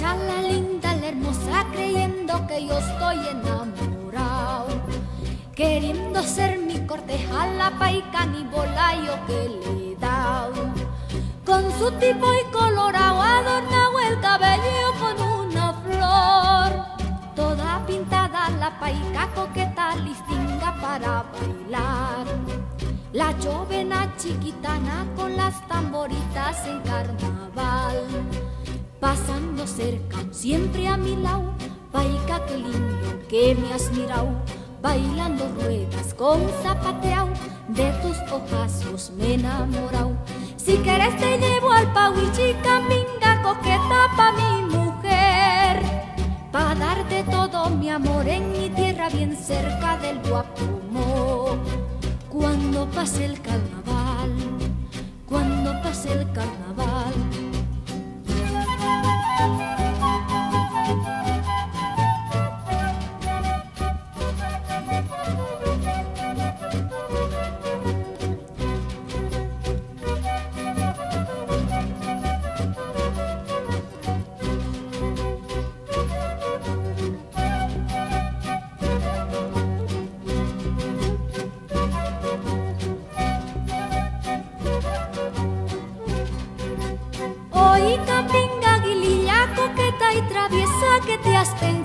la 0.00 0.40
linda, 0.40 0.94
la 0.94 1.08
hermosa, 1.08 1.66
creyendo 1.70 2.46
que 2.46 2.66
yo 2.66 2.78
estoy 2.78 3.18
enamorado. 3.28 4.68
Queriendo 5.60 6.22
ser 6.22 6.58
mi 6.58 6.78
corteja, 6.86 7.46
la 7.48 7.70
paica 7.78 8.24
ni 8.24 8.44
bolayo 8.44 9.12
que 9.26 9.40
le 9.60 9.94
dado. 9.96 10.54
Con 11.44 11.70
su 11.78 11.90
tipo 11.98 12.32
y 12.32 12.50
colorado, 12.50 13.20
adornado 13.20 14.00
el 14.08 14.18
cabello 14.20 14.88
con 14.98 15.16
una 15.20 15.74
flor. 15.84 17.04
Toda 17.36 17.84
pintada 17.86 18.48
la 18.58 18.80
paica 18.80 19.28
coqueta, 19.34 19.96
listinga 19.96 20.78
para 20.80 21.26
bailar. 21.30 22.24
La 23.12 23.34
jovena 23.44 24.14
chiquitana 24.16 25.06
con 25.14 25.36
las 25.36 25.68
tamboritas 25.68 26.66
en 26.66 26.80
carnaval. 26.80 28.06
Pasando 28.98 29.66
cerca, 29.66 30.24
siempre 30.30 30.88
a 30.88 30.96
mi 30.96 31.16
lado, 31.16 31.52
paica 31.92 32.46
que 32.46 32.56
lindo 32.56 33.28
que 33.28 33.54
me 33.56 33.74
has 33.74 33.90
mirado. 33.90 34.59
Bailando 34.82 35.46
ruedas 35.60 36.14
con 36.14 36.40
zapateao, 36.62 37.28
de 37.68 37.92
tus 38.02 38.16
ojazos 38.32 39.12
me 39.16 39.26
he 39.26 39.34
enamorado. 39.34 40.12
Si 40.56 40.76
quieres 40.78 41.16
te 41.18 41.38
llevo 41.38 41.70
al 41.70 41.92
Pauichi, 41.92 42.54
caminga 42.62 43.42
coqueta 43.42 44.08
pa' 44.16 44.32
mi 44.32 44.62
mujer. 44.74 45.82
Pa' 46.50 46.74
darte 46.74 47.24
todo 47.24 47.68
mi 47.68 47.90
amor 47.90 48.26
en 48.26 48.50
mi 48.52 48.70
tierra 48.70 49.10
bien 49.10 49.36
cerca 49.36 49.98
del 49.98 50.18
Guapomo. 50.20 51.58
Cuando 52.30 52.86
pase 52.86 53.26
el 53.26 53.40
carnaval, 53.42 54.32
cuando 55.26 55.72
pase 55.82 56.12
el 56.12 56.32
carnaval. 56.32 57.14
just 91.50 91.60
been 91.60 91.79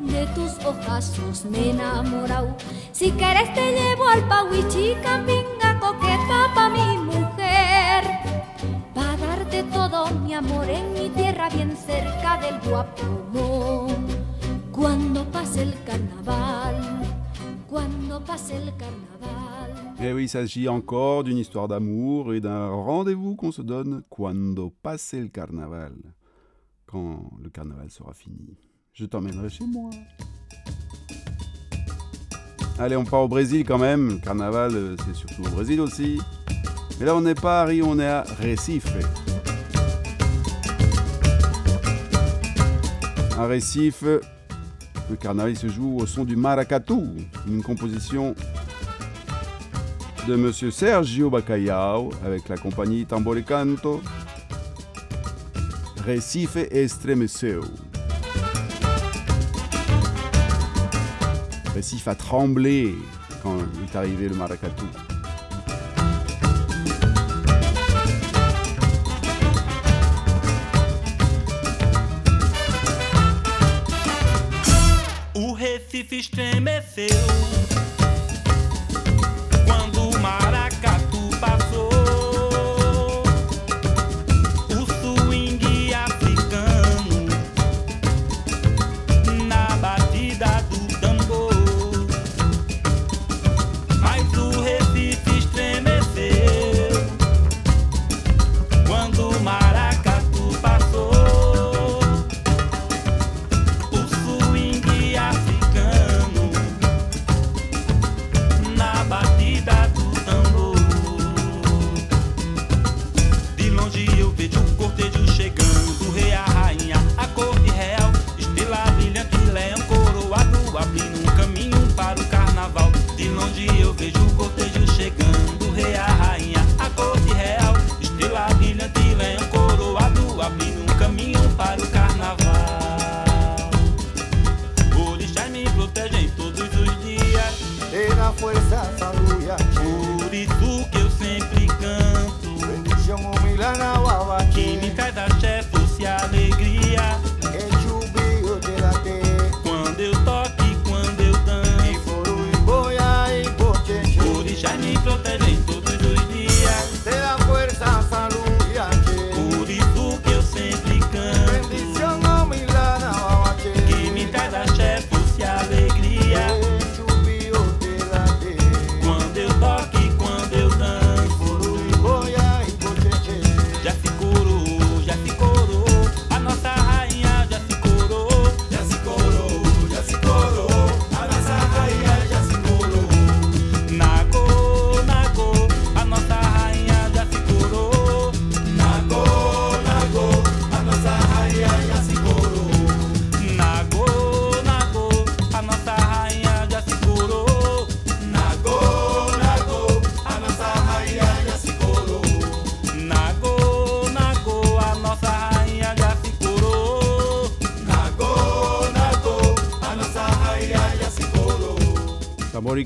de 0.00 0.26
tus 0.34 0.64
ojazos 0.64 1.44
me 1.44 1.70
he. 1.70 2.54
Si 2.92 3.10
quieres 3.12 3.52
te 3.54 3.72
llevo 3.72 4.06
al 4.06 4.26
Pauichi, 4.28 4.94
caminga 5.02 5.78
coqueta 5.80 6.52
pa' 6.54 6.68
mi 6.68 6.98
mujer. 6.98 8.04
Pa' 8.94 9.16
darte 9.16 9.62
todo 9.64 10.10
mi 10.24 10.34
amor 10.34 10.68
en 10.68 10.92
mi 10.92 11.08
tierra 11.10 11.48
bien 11.50 11.76
cerca 11.76 12.38
del 12.38 12.60
Guapomo. 12.68 13.88
Cuando 14.72 15.24
pase 15.24 15.62
el 15.62 15.74
carnaval, 15.84 16.76
cuando 17.68 18.20
pase 18.24 18.56
el 18.56 18.72
carnaval. 18.76 19.98
Et 20.00 20.12
oui, 20.12 20.24
il 20.24 20.28
s'agit 20.28 20.68
encore 20.68 21.24
d'une 21.24 21.38
histoire 21.38 21.66
d'amour 21.66 22.32
et 22.32 22.40
d'un 22.40 22.70
rendez-vous 22.70 23.34
qu'on 23.34 23.50
se 23.50 23.62
donne 23.62 24.04
quando 24.08 24.72
passe 24.82 25.14
le 25.14 25.26
carnaval. 25.26 25.94
Quand 26.86 27.32
le 27.42 27.50
carnaval 27.50 27.90
sera 27.90 28.14
fini 28.14 28.56
je 28.98 29.04
t'emmènerai 29.04 29.48
chez 29.48 29.64
moi. 29.64 29.90
Allez, 32.80 32.96
on 32.96 33.04
part 33.04 33.20
au 33.20 33.28
Brésil 33.28 33.64
quand 33.64 33.78
même. 33.78 34.08
Le 34.08 34.16
carnaval, 34.16 34.74
euh, 34.74 34.96
c'est 35.06 35.14
surtout 35.14 35.44
au 35.46 35.50
Brésil 35.50 35.80
aussi. 35.80 36.20
Mais 36.98 37.06
là, 37.06 37.14
on 37.14 37.20
n'est 37.20 37.36
pas 37.36 37.62
à 37.62 37.64
Rio, 37.64 37.86
on 37.88 38.00
est 38.00 38.08
à 38.08 38.24
Recife. 38.42 38.86
À 43.38 43.46
Recife, 43.46 44.02
le 44.02 45.16
carnaval 45.16 45.54
se 45.54 45.68
joue 45.68 45.98
au 45.98 46.06
son 46.06 46.24
du 46.24 46.34
maracatu, 46.34 46.94
une 47.46 47.62
composition 47.62 48.34
de 50.26 50.34
Monsieur 50.34 50.72
Sergio 50.72 51.30
Bacalhau 51.30 52.10
avec 52.24 52.48
la 52.48 52.56
compagnie 52.56 53.06
Tambore 53.06 53.44
Canto. 53.46 54.02
Recife 56.04 56.56
Estremeceu. 56.56 57.60
récif 61.78 62.08
a 62.08 62.16
tremblé 62.16 62.92
quand 63.40 63.56
est 63.84 63.96
arrivé 63.96 64.28
le 64.28 64.34
maracatu. 64.34 64.82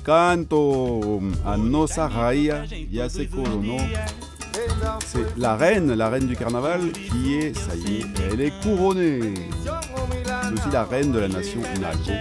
canto 0.03 1.21
a 1.45 1.57
Nossa 1.57 2.09
Raia 2.09 2.65
ya 2.91 3.09
se. 3.09 3.29
C'est 5.07 5.39
la 5.39 5.57
reine, 5.57 5.95
la 5.95 6.11
reine 6.11 6.27
du 6.27 6.37
carnaval, 6.37 6.93
qui 6.93 7.37
est, 7.37 7.57
ça 7.57 7.75
y 7.75 8.01
est, 8.01 8.07
elle 8.31 8.41
est 8.41 8.53
couronnée. 8.63 9.35
C'est 9.65 10.53
aussi 10.53 10.71
la 10.73 10.85
reine 10.85 11.13
de 11.13 11.21
la 11.21 11.29
nation 11.29 11.61
Nago. 11.81 12.13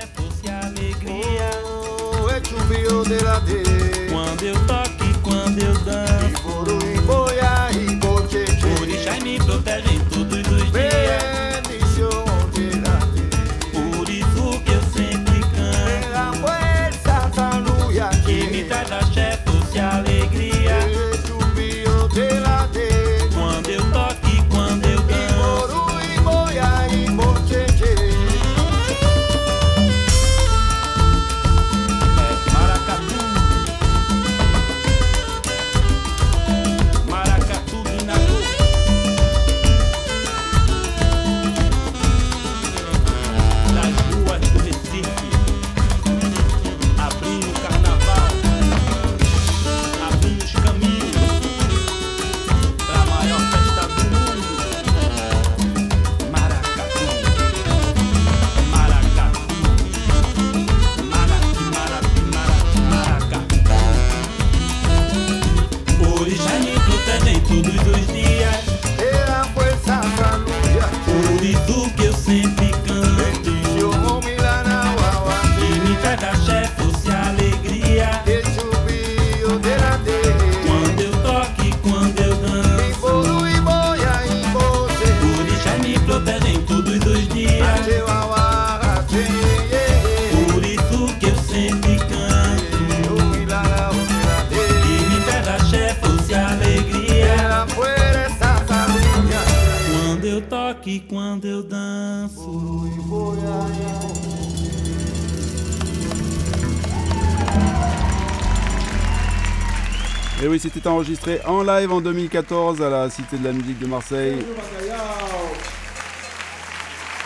enregistré 111.01 111.41
en 111.45 111.63
live 111.63 111.91
en 111.91 111.99
2014 111.99 112.79
à 112.83 112.87
la 112.87 113.09
Cité 113.09 113.35
de 113.35 113.43
la 113.43 113.53
musique 113.53 113.79
de 113.79 113.87
Marseille. 113.87 114.37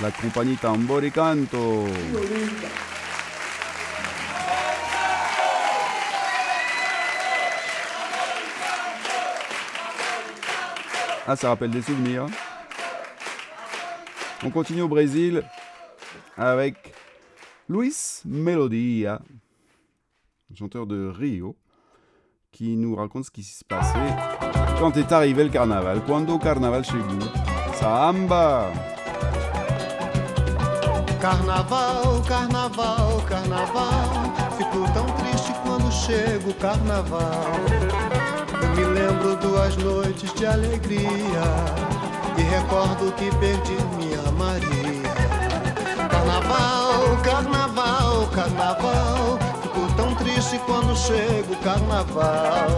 La 0.01 0.11
compagnie 0.11 0.55
Tambori 0.55 1.11
Canto. 1.11 1.85
Ah, 11.27 11.35
ça 11.35 11.49
rappelle 11.49 11.71
des 11.71 11.81
souvenirs. 11.81 12.23
Hein. 12.23 12.31
On 14.45 14.51
continue 14.51 14.83
au 14.83 14.87
Brésil 14.87 15.43
avec 16.37 16.93
Luis 17.67 18.21
Melodia, 18.23 19.21
chanteur 20.53 20.87
de 20.87 21.09
Rio. 21.09 21.57
Qui 22.55 22.77
nous 22.77 22.95
raconte 22.95 23.25
ce 23.25 23.31
qui 23.31 23.43
se 23.43 23.65
passait 23.65 24.15
quand 24.79 24.95
est 24.95 25.11
arrivé 25.11 25.43
le 25.43 25.49
carnaval. 25.49 26.01
Quando 26.05 26.37
carnaval 26.39 26.85
chegou. 26.85 27.19
Samba! 27.77 28.71
Carnaval, 31.19 32.21
carnaval, 32.25 33.21
carnaval. 33.27 34.09
Fico 34.57 34.89
tão 34.93 35.05
triste 35.17 35.51
quando 35.63 35.91
chega 35.91 36.49
o 36.49 36.53
carnaval. 36.53 37.43
Eu 38.61 38.69
me 38.69 38.99
lembro 38.99 39.35
duas 39.35 39.75
noites 39.75 40.33
de 40.35 40.45
alegria 40.45 41.43
e 42.37 42.41
recordo 42.41 43.11
que 43.17 43.29
perdi 43.35 43.77
minha 43.97 44.31
Maria. 44.31 45.13
Carnaval, 46.09 47.17
carnaval, 47.21 48.27
carnaval. 48.33 49.44
Triste 50.55 50.59
quando 50.65 50.95
chega 50.95 51.51
o 51.51 51.55
carnaval. 51.57 52.69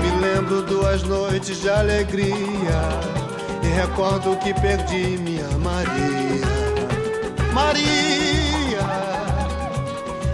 Me 0.00 0.20
lembro 0.20 0.62
duas 0.62 1.02
noites 1.02 1.60
de 1.60 1.68
alegria 1.68 2.80
e 3.62 3.66
recordo 3.66 4.36
que 4.38 4.54
perdi 4.54 5.18
minha 5.18 5.48
Maria. 5.58 6.46
Maria 7.52 8.80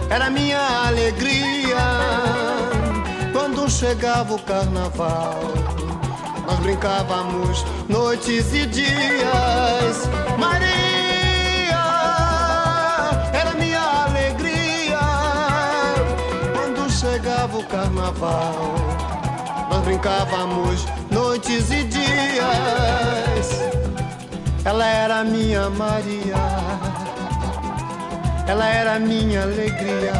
era 0.09 0.29
minha 0.29 0.87
alegria 0.87 1.77
quando 3.33 3.69
chegava 3.69 4.33
o 4.33 4.39
carnaval. 4.39 5.39
Nós 6.45 6.59
brincávamos 6.59 7.65
noites 7.89 8.53
e 8.53 8.65
dias. 8.67 10.09
Maria 10.37 10.76
o 17.57 17.63
carnaval. 17.63 18.75
Nós 19.69 19.83
brincávamos 19.83 20.85
noites 21.11 21.71
e 21.71 21.83
dias. 21.83 23.47
Ela 24.63 24.85
era 24.85 25.23
minha 25.23 25.69
Maria, 25.69 26.35
ela 28.47 28.67
era 28.67 28.99
minha 28.99 29.43
alegria, 29.43 30.11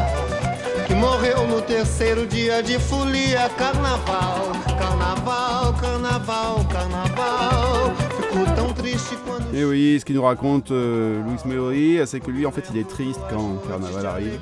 que 0.86 0.94
morreu 0.94 1.46
no 1.46 1.60
terceiro 1.60 2.26
dia 2.26 2.62
de 2.62 2.78
folia. 2.78 3.50
Carnaval, 3.58 4.52
carnaval, 4.78 5.74
carnaval, 5.74 6.64
carnaval. 6.64 7.92
Fico 8.16 8.54
tão 8.56 8.72
triste 8.72 9.16
quando. 9.26 9.54
Et 9.54 9.64
oui, 9.64 9.98
ce 10.00 10.04
qu'il 10.04 10.16
nous 10.16 10.22
raconte 10.22 10.70
euh, 10.70 11.22
Luis 11.24 11.40
Melodia, 11.44 12.06
c'est 12.06 12.20
que 12.20 12.30
lui, 12.30 12.46
en 12.46 12.50
fait, 12.50 12.64
il 12.72 12.78
est 12.78 12.88
triste 12.88 13.20
quand 13.30 13.58
carnaval 13.68 14.06
arrive. 14.06 14.40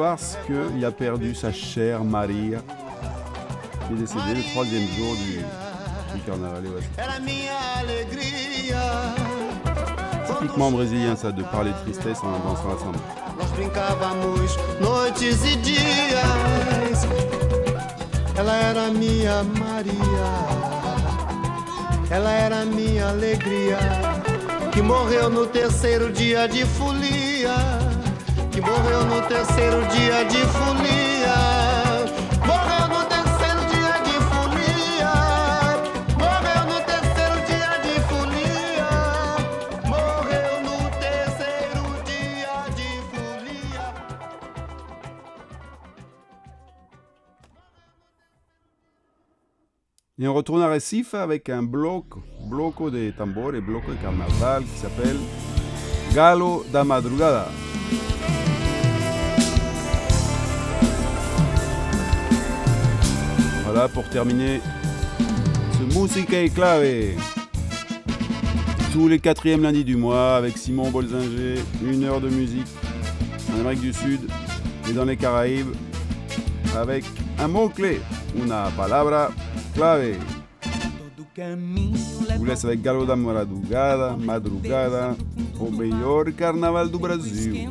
Parce 0.00 0.38
qu'il 0.46 0.82
a 0.82 0.90
perdu 0.90 1.34
sa 1.34 1.52
chère 1.52 2.04
Maria, 2.04 2.60
qui 3.86 3.92
est 3.92 3.96
décédée 3.96 4.34
le 4.34 4.42
troisième 4.50 4.88
jour 4.96 5.14
du, 5.14 5.40
du 6.14 6.22
carnaval. 6.24 6.62
Ouais, 6.64 6.80
typiquement 10.26 10.70
brésilien, 10.70 11.14
ça, 11.16 11.30
de 11.32 11.42
parler 11.42 11.72
de 11.72 11.76
tristesse 11.92 12.16
en 12.22 12.30
dansant 12.48 12.70
ensemble. 12.76 12.98
Ela 18.38 18.56
era 18.70 18.90
minha 18.90 19.42
Maria. 19.42 20.30
Ela 22.10 22.32
era 22.32 22.64
minha 22.64 23.10
alegria. 23.10 23.78
Que 24.72 24.80
morreu 24.80 25.28
no 25.28 25.44
terceiro 25.46 26.10
dia 26.10 26.48
de 26.48 26.64
folia. 26.64 27.79
Morreu 28.60 29.04
no 29.06 29.22
terceiro 29.26 29.80
dia 29.88 30.24
de 30.24 30.38
folia. 30.54 31.38
Morreu 32.46 32.88
no 32.88 33.00
terceiro 33.08 33.60
dia 33.72 33.94
de 34.06 34.16
folia. 34.28 35.14
Morreu 36.18 36.62
no 36.70 36.78
terceiro 36.90 37.36
dia 37.48 37.72
de 37.84 37.94
folia. 38.08 38.90
Morreu 39.88 40.52
no 40.62 40.76
terceiro 41.00 41.84
dia 42.04 42.56
de 42.76 42.90
folia. 43.10 43.86
Et 50.18 50.28
on 50.28 50.34
retourne 50.34 50.62
à 50.62 50.68
Recife 50.68 51.14
avec 51.14 51.48
un 51.48 51.62
bloc, 51.62 52.04
bloco 52.48 52.90
de 52.90 53.10
tambor 53.10 53.54
et 53.54 53.60
bloco 53.62 53.90
de 53.90 53.96
carnaval 54.02 54.64
qui 54.64 54.78
s'appelle 54.78 55.18
Galo 56.14 56.64
da 56.70 56.84
Madrugada. 56.84 57.46
Voilà 63.72 63.86
pour 63.86 64.02
terminer 64.08 64.60
ce 65.78 65.96
Musica 65.96 66.40
et 66.40 66.50
Clave. 66.50 67.14
Tous 68.92 69.06
les 69.06 69.20
quatrièmes 69.20 69.62
lundis 69.62 69.84
du 69.84 69.94
mois 69.94 70.34
avec 70.34 70.58
Simon 70.58 70.90
Bolzinger, 70.90 71.54
une 71.80 72.02
heure 72.02 72.20
de 72.20 72.28
musique 72.30 72.66
en 73.54 73.60
Amérique 73.60 73.82
du 73.82 73.92
Sud 73.92 74.22
et 74.88 74.92
dans 74.92 75.04
les 75.04 75.16
Caraïbes 75.16 75.72
avec 76.76 77.04
un 77.38 77.46
mot-clé, 77.46 78.00
una 78.34 78.72
palabra 78.76 79.30
clave. 79.72 80.16
Je 81.36 82.38
vous 82.38 82.44
laisse 82.44 82.64
avec 82.64 82.82
Galo 82.82 83.06
da 83.06 83.14
Madrugada, 83.14 84.16
Madrugada, 84.18 85.14
o 85.60 85.70
melhor 85.70 86.32
carnaval 86.32 86.90
do 86.90 86.98
Brasil. 86.98 87.70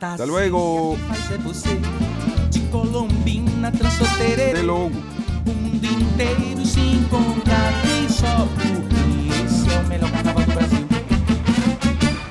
A 0.00 0.16
fantasia 0.16 0.24
Hasta 0.24 0.24
luego. 0.24 0.96
De 2.50 2.60
Colombina, 2.70 3.70
Transoterere. 3.70 4.58
De 4.58 4.62
logo. 4.62 4.94
Mundo 5.44 5.84
inteiro 5.84 6.64
se 6.64 6.80
encontra 6.80 7.54
aqui 7.68 8.10
só 8.10 8.48
porque 8.54 9.44
esse 9.44 9.70
é 9.70 9.78
o 9.78 9.86
melhor 9.86 10.10
carnaval 10.10 10.44
do 10.44 10.52
Brasil. 10.52 10.86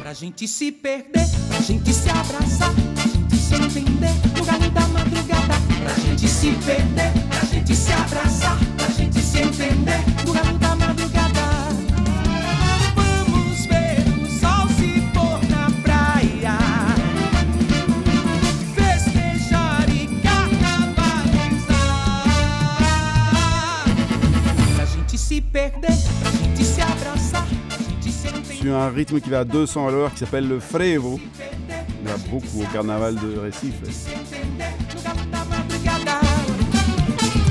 Pra 0.01 0.13
gente 0.13 0.47
se 0.47 0.71
perder, 0.71 1.29
pra 1.47 1.59
gente 1.61 1.93
se 1.93 2.09
abraçar, 2.09 2.73
pra 2.73 3.03
gente 3.03 3.35
se 3.35 3.55
entender 3.55 4.13
no 4.35 4.45
galo 4.45 4.71
da 4.71 4.87
madrugada. 4.87 5.53
Pra 5.83 5.93
gente 5.93 6.27
se 6.27 6.51
perder, 6.51 7.11
pra 7.29 7.45
gente 7.45 7.75
se 7.75 7.91
abraçar, 7.93 8.57
pra 8.77 8.87
gente 8.87 9.21
se 9.21 9.41
entender 9.41 10.08
perder, 25.59 25.97
pra 26.21 26.31
gente 26.31 26.63
se 26.63 26.81
abraçar, 26.81 27.45
pra 27.67 27.77
gente 27.77 28.11
se 28.11 28.27
entender. 28.27 28.55
Sur 28.55 28.73
un 28.73 28.89
rythme 28.89 29.19
qui 29.19 29.29
va 29.29 29.39
à 29.39 29.43
200 29.43 29.87
à 29.87 29.91
l'heure 29.91 30.13
qui 30.13 30.19
s'appelle 30.19 30.47
le 30.47 30.59
frevo. 30.59 31.19
Il 32.01 32.07
y 32.07 32.11
en 32.11 32.15
a 32.15 32.17
beaucoup 32.29 32.61
au 32.61 32.67
carnaval 32.71 33.15
de 33.15 33.37
Recife. 33.39 33.83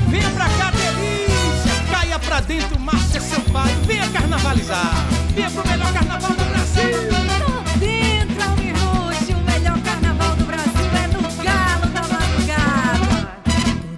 Venha 0.09 0.29
pra 0.31 0.45
cá, 0.57 0.71
delícia! 0.71 1.73
Caia 1.91 2.19
pra 2.19 2.41
dentro, 2.41 2.79
Márcia, 2.79 3.21
seu 3.21 3.41
pai. 3.53 3.71
Venha 3.85 4.07
carnavalizar. 4.09 4.91
Venha 5.35 5.51
pro 5.51 5.67
melhor 5.67 5.93
carnaval 5.93 6.31
do 6.31 6.45
Brasil. 6.45 6.89
Dentro, 7.79 8.41
Almir 8.49 8.75
Rush, 8.75 9.29
o 9.29 9.37
melhor 9.51 9.79
carnaval 9.83 10.35
do 10.35 10.45
Brasil 10.45 10.89
é 11.03 11.07
no 11.13 11.21
Galo 11.43 11.87
da 11.93 12.01
Madrugada. 12.01 13.37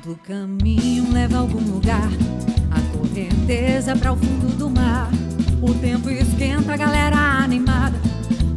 Todo 0.03 0.19
caminho 0.27 1.13
leva 1.13 1.37
a 1.37 1.39
algum 1.39 1.63
lugar, 1.63 2.09
correnteza 3.01 3.95
para 3.95 4.13
o 4.13 4.15
fundo 4.15 4.55
do 4.55 4.69
mar. 4.69 5.09
O 5.61 5.73
tempo 5.73 6.09
esquenta, 6.09 6.73
a 6.73 6.77
galera 6.77 7.17
animada. 7.17 7.97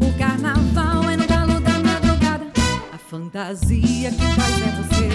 O 0.01 0.12
carnaval 0.18 1.09
é 1.11 1.16
no 1.16 1.26
Galo 1.26 1.61
da 1.61 1.78
Madrugada. 1.78 2.47
A 2.92 2.99
fantasia 2.99 4.11
que 4.11 4.26
faz 4.34 4.62
é 4.62 4.82
você, 4.82 5.09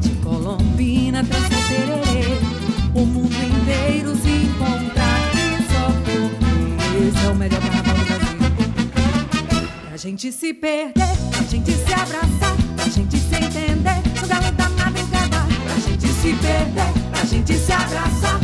de 0.00 0.14
Colombina, 0.16 1.24
trança 1.24 1.48
tererê. 1.68 2.38
O 2.94 3.06
mundo 3.06 3.34
inteiro 3.34 4.16
se 4.16 4.30
encontra 4.30 5.02
aqui 5.02 5.62
só 5.70 5.86
porque 5.92 7.08
esse 7.08 7.26
é 7.26 7.30
o 7.30 7.34
melhor 7.34 7.60
carnaval 7.60 7.94
do 7.94 8.04
Brasil. 8.04 8.36
Pra 9.88 9.96
gente 9.96 10.32
se 10.32 10.52
perder, 10.54 11.16
pra 11.30 11.42
gente 11.42 11.72
se 11.72 11.92
abraçar, 11.92 12.56
pra 12.76 12.88
gente 12.88 13.16
se 13.16 13.34
entender 13.34 14.02
no 14.20 14.28
galo 14.28 14.52
da 14.52 14.68
madrugada. 14.70 15.46
Pra 15.64 15.74
gente 15.78 16.08
se 16.08 16.32
perder, 16.34 17.10
pra 17.10 17.24
gente 17.24 17.54
se 17.54 17.72
abraçar, 17.72 18.40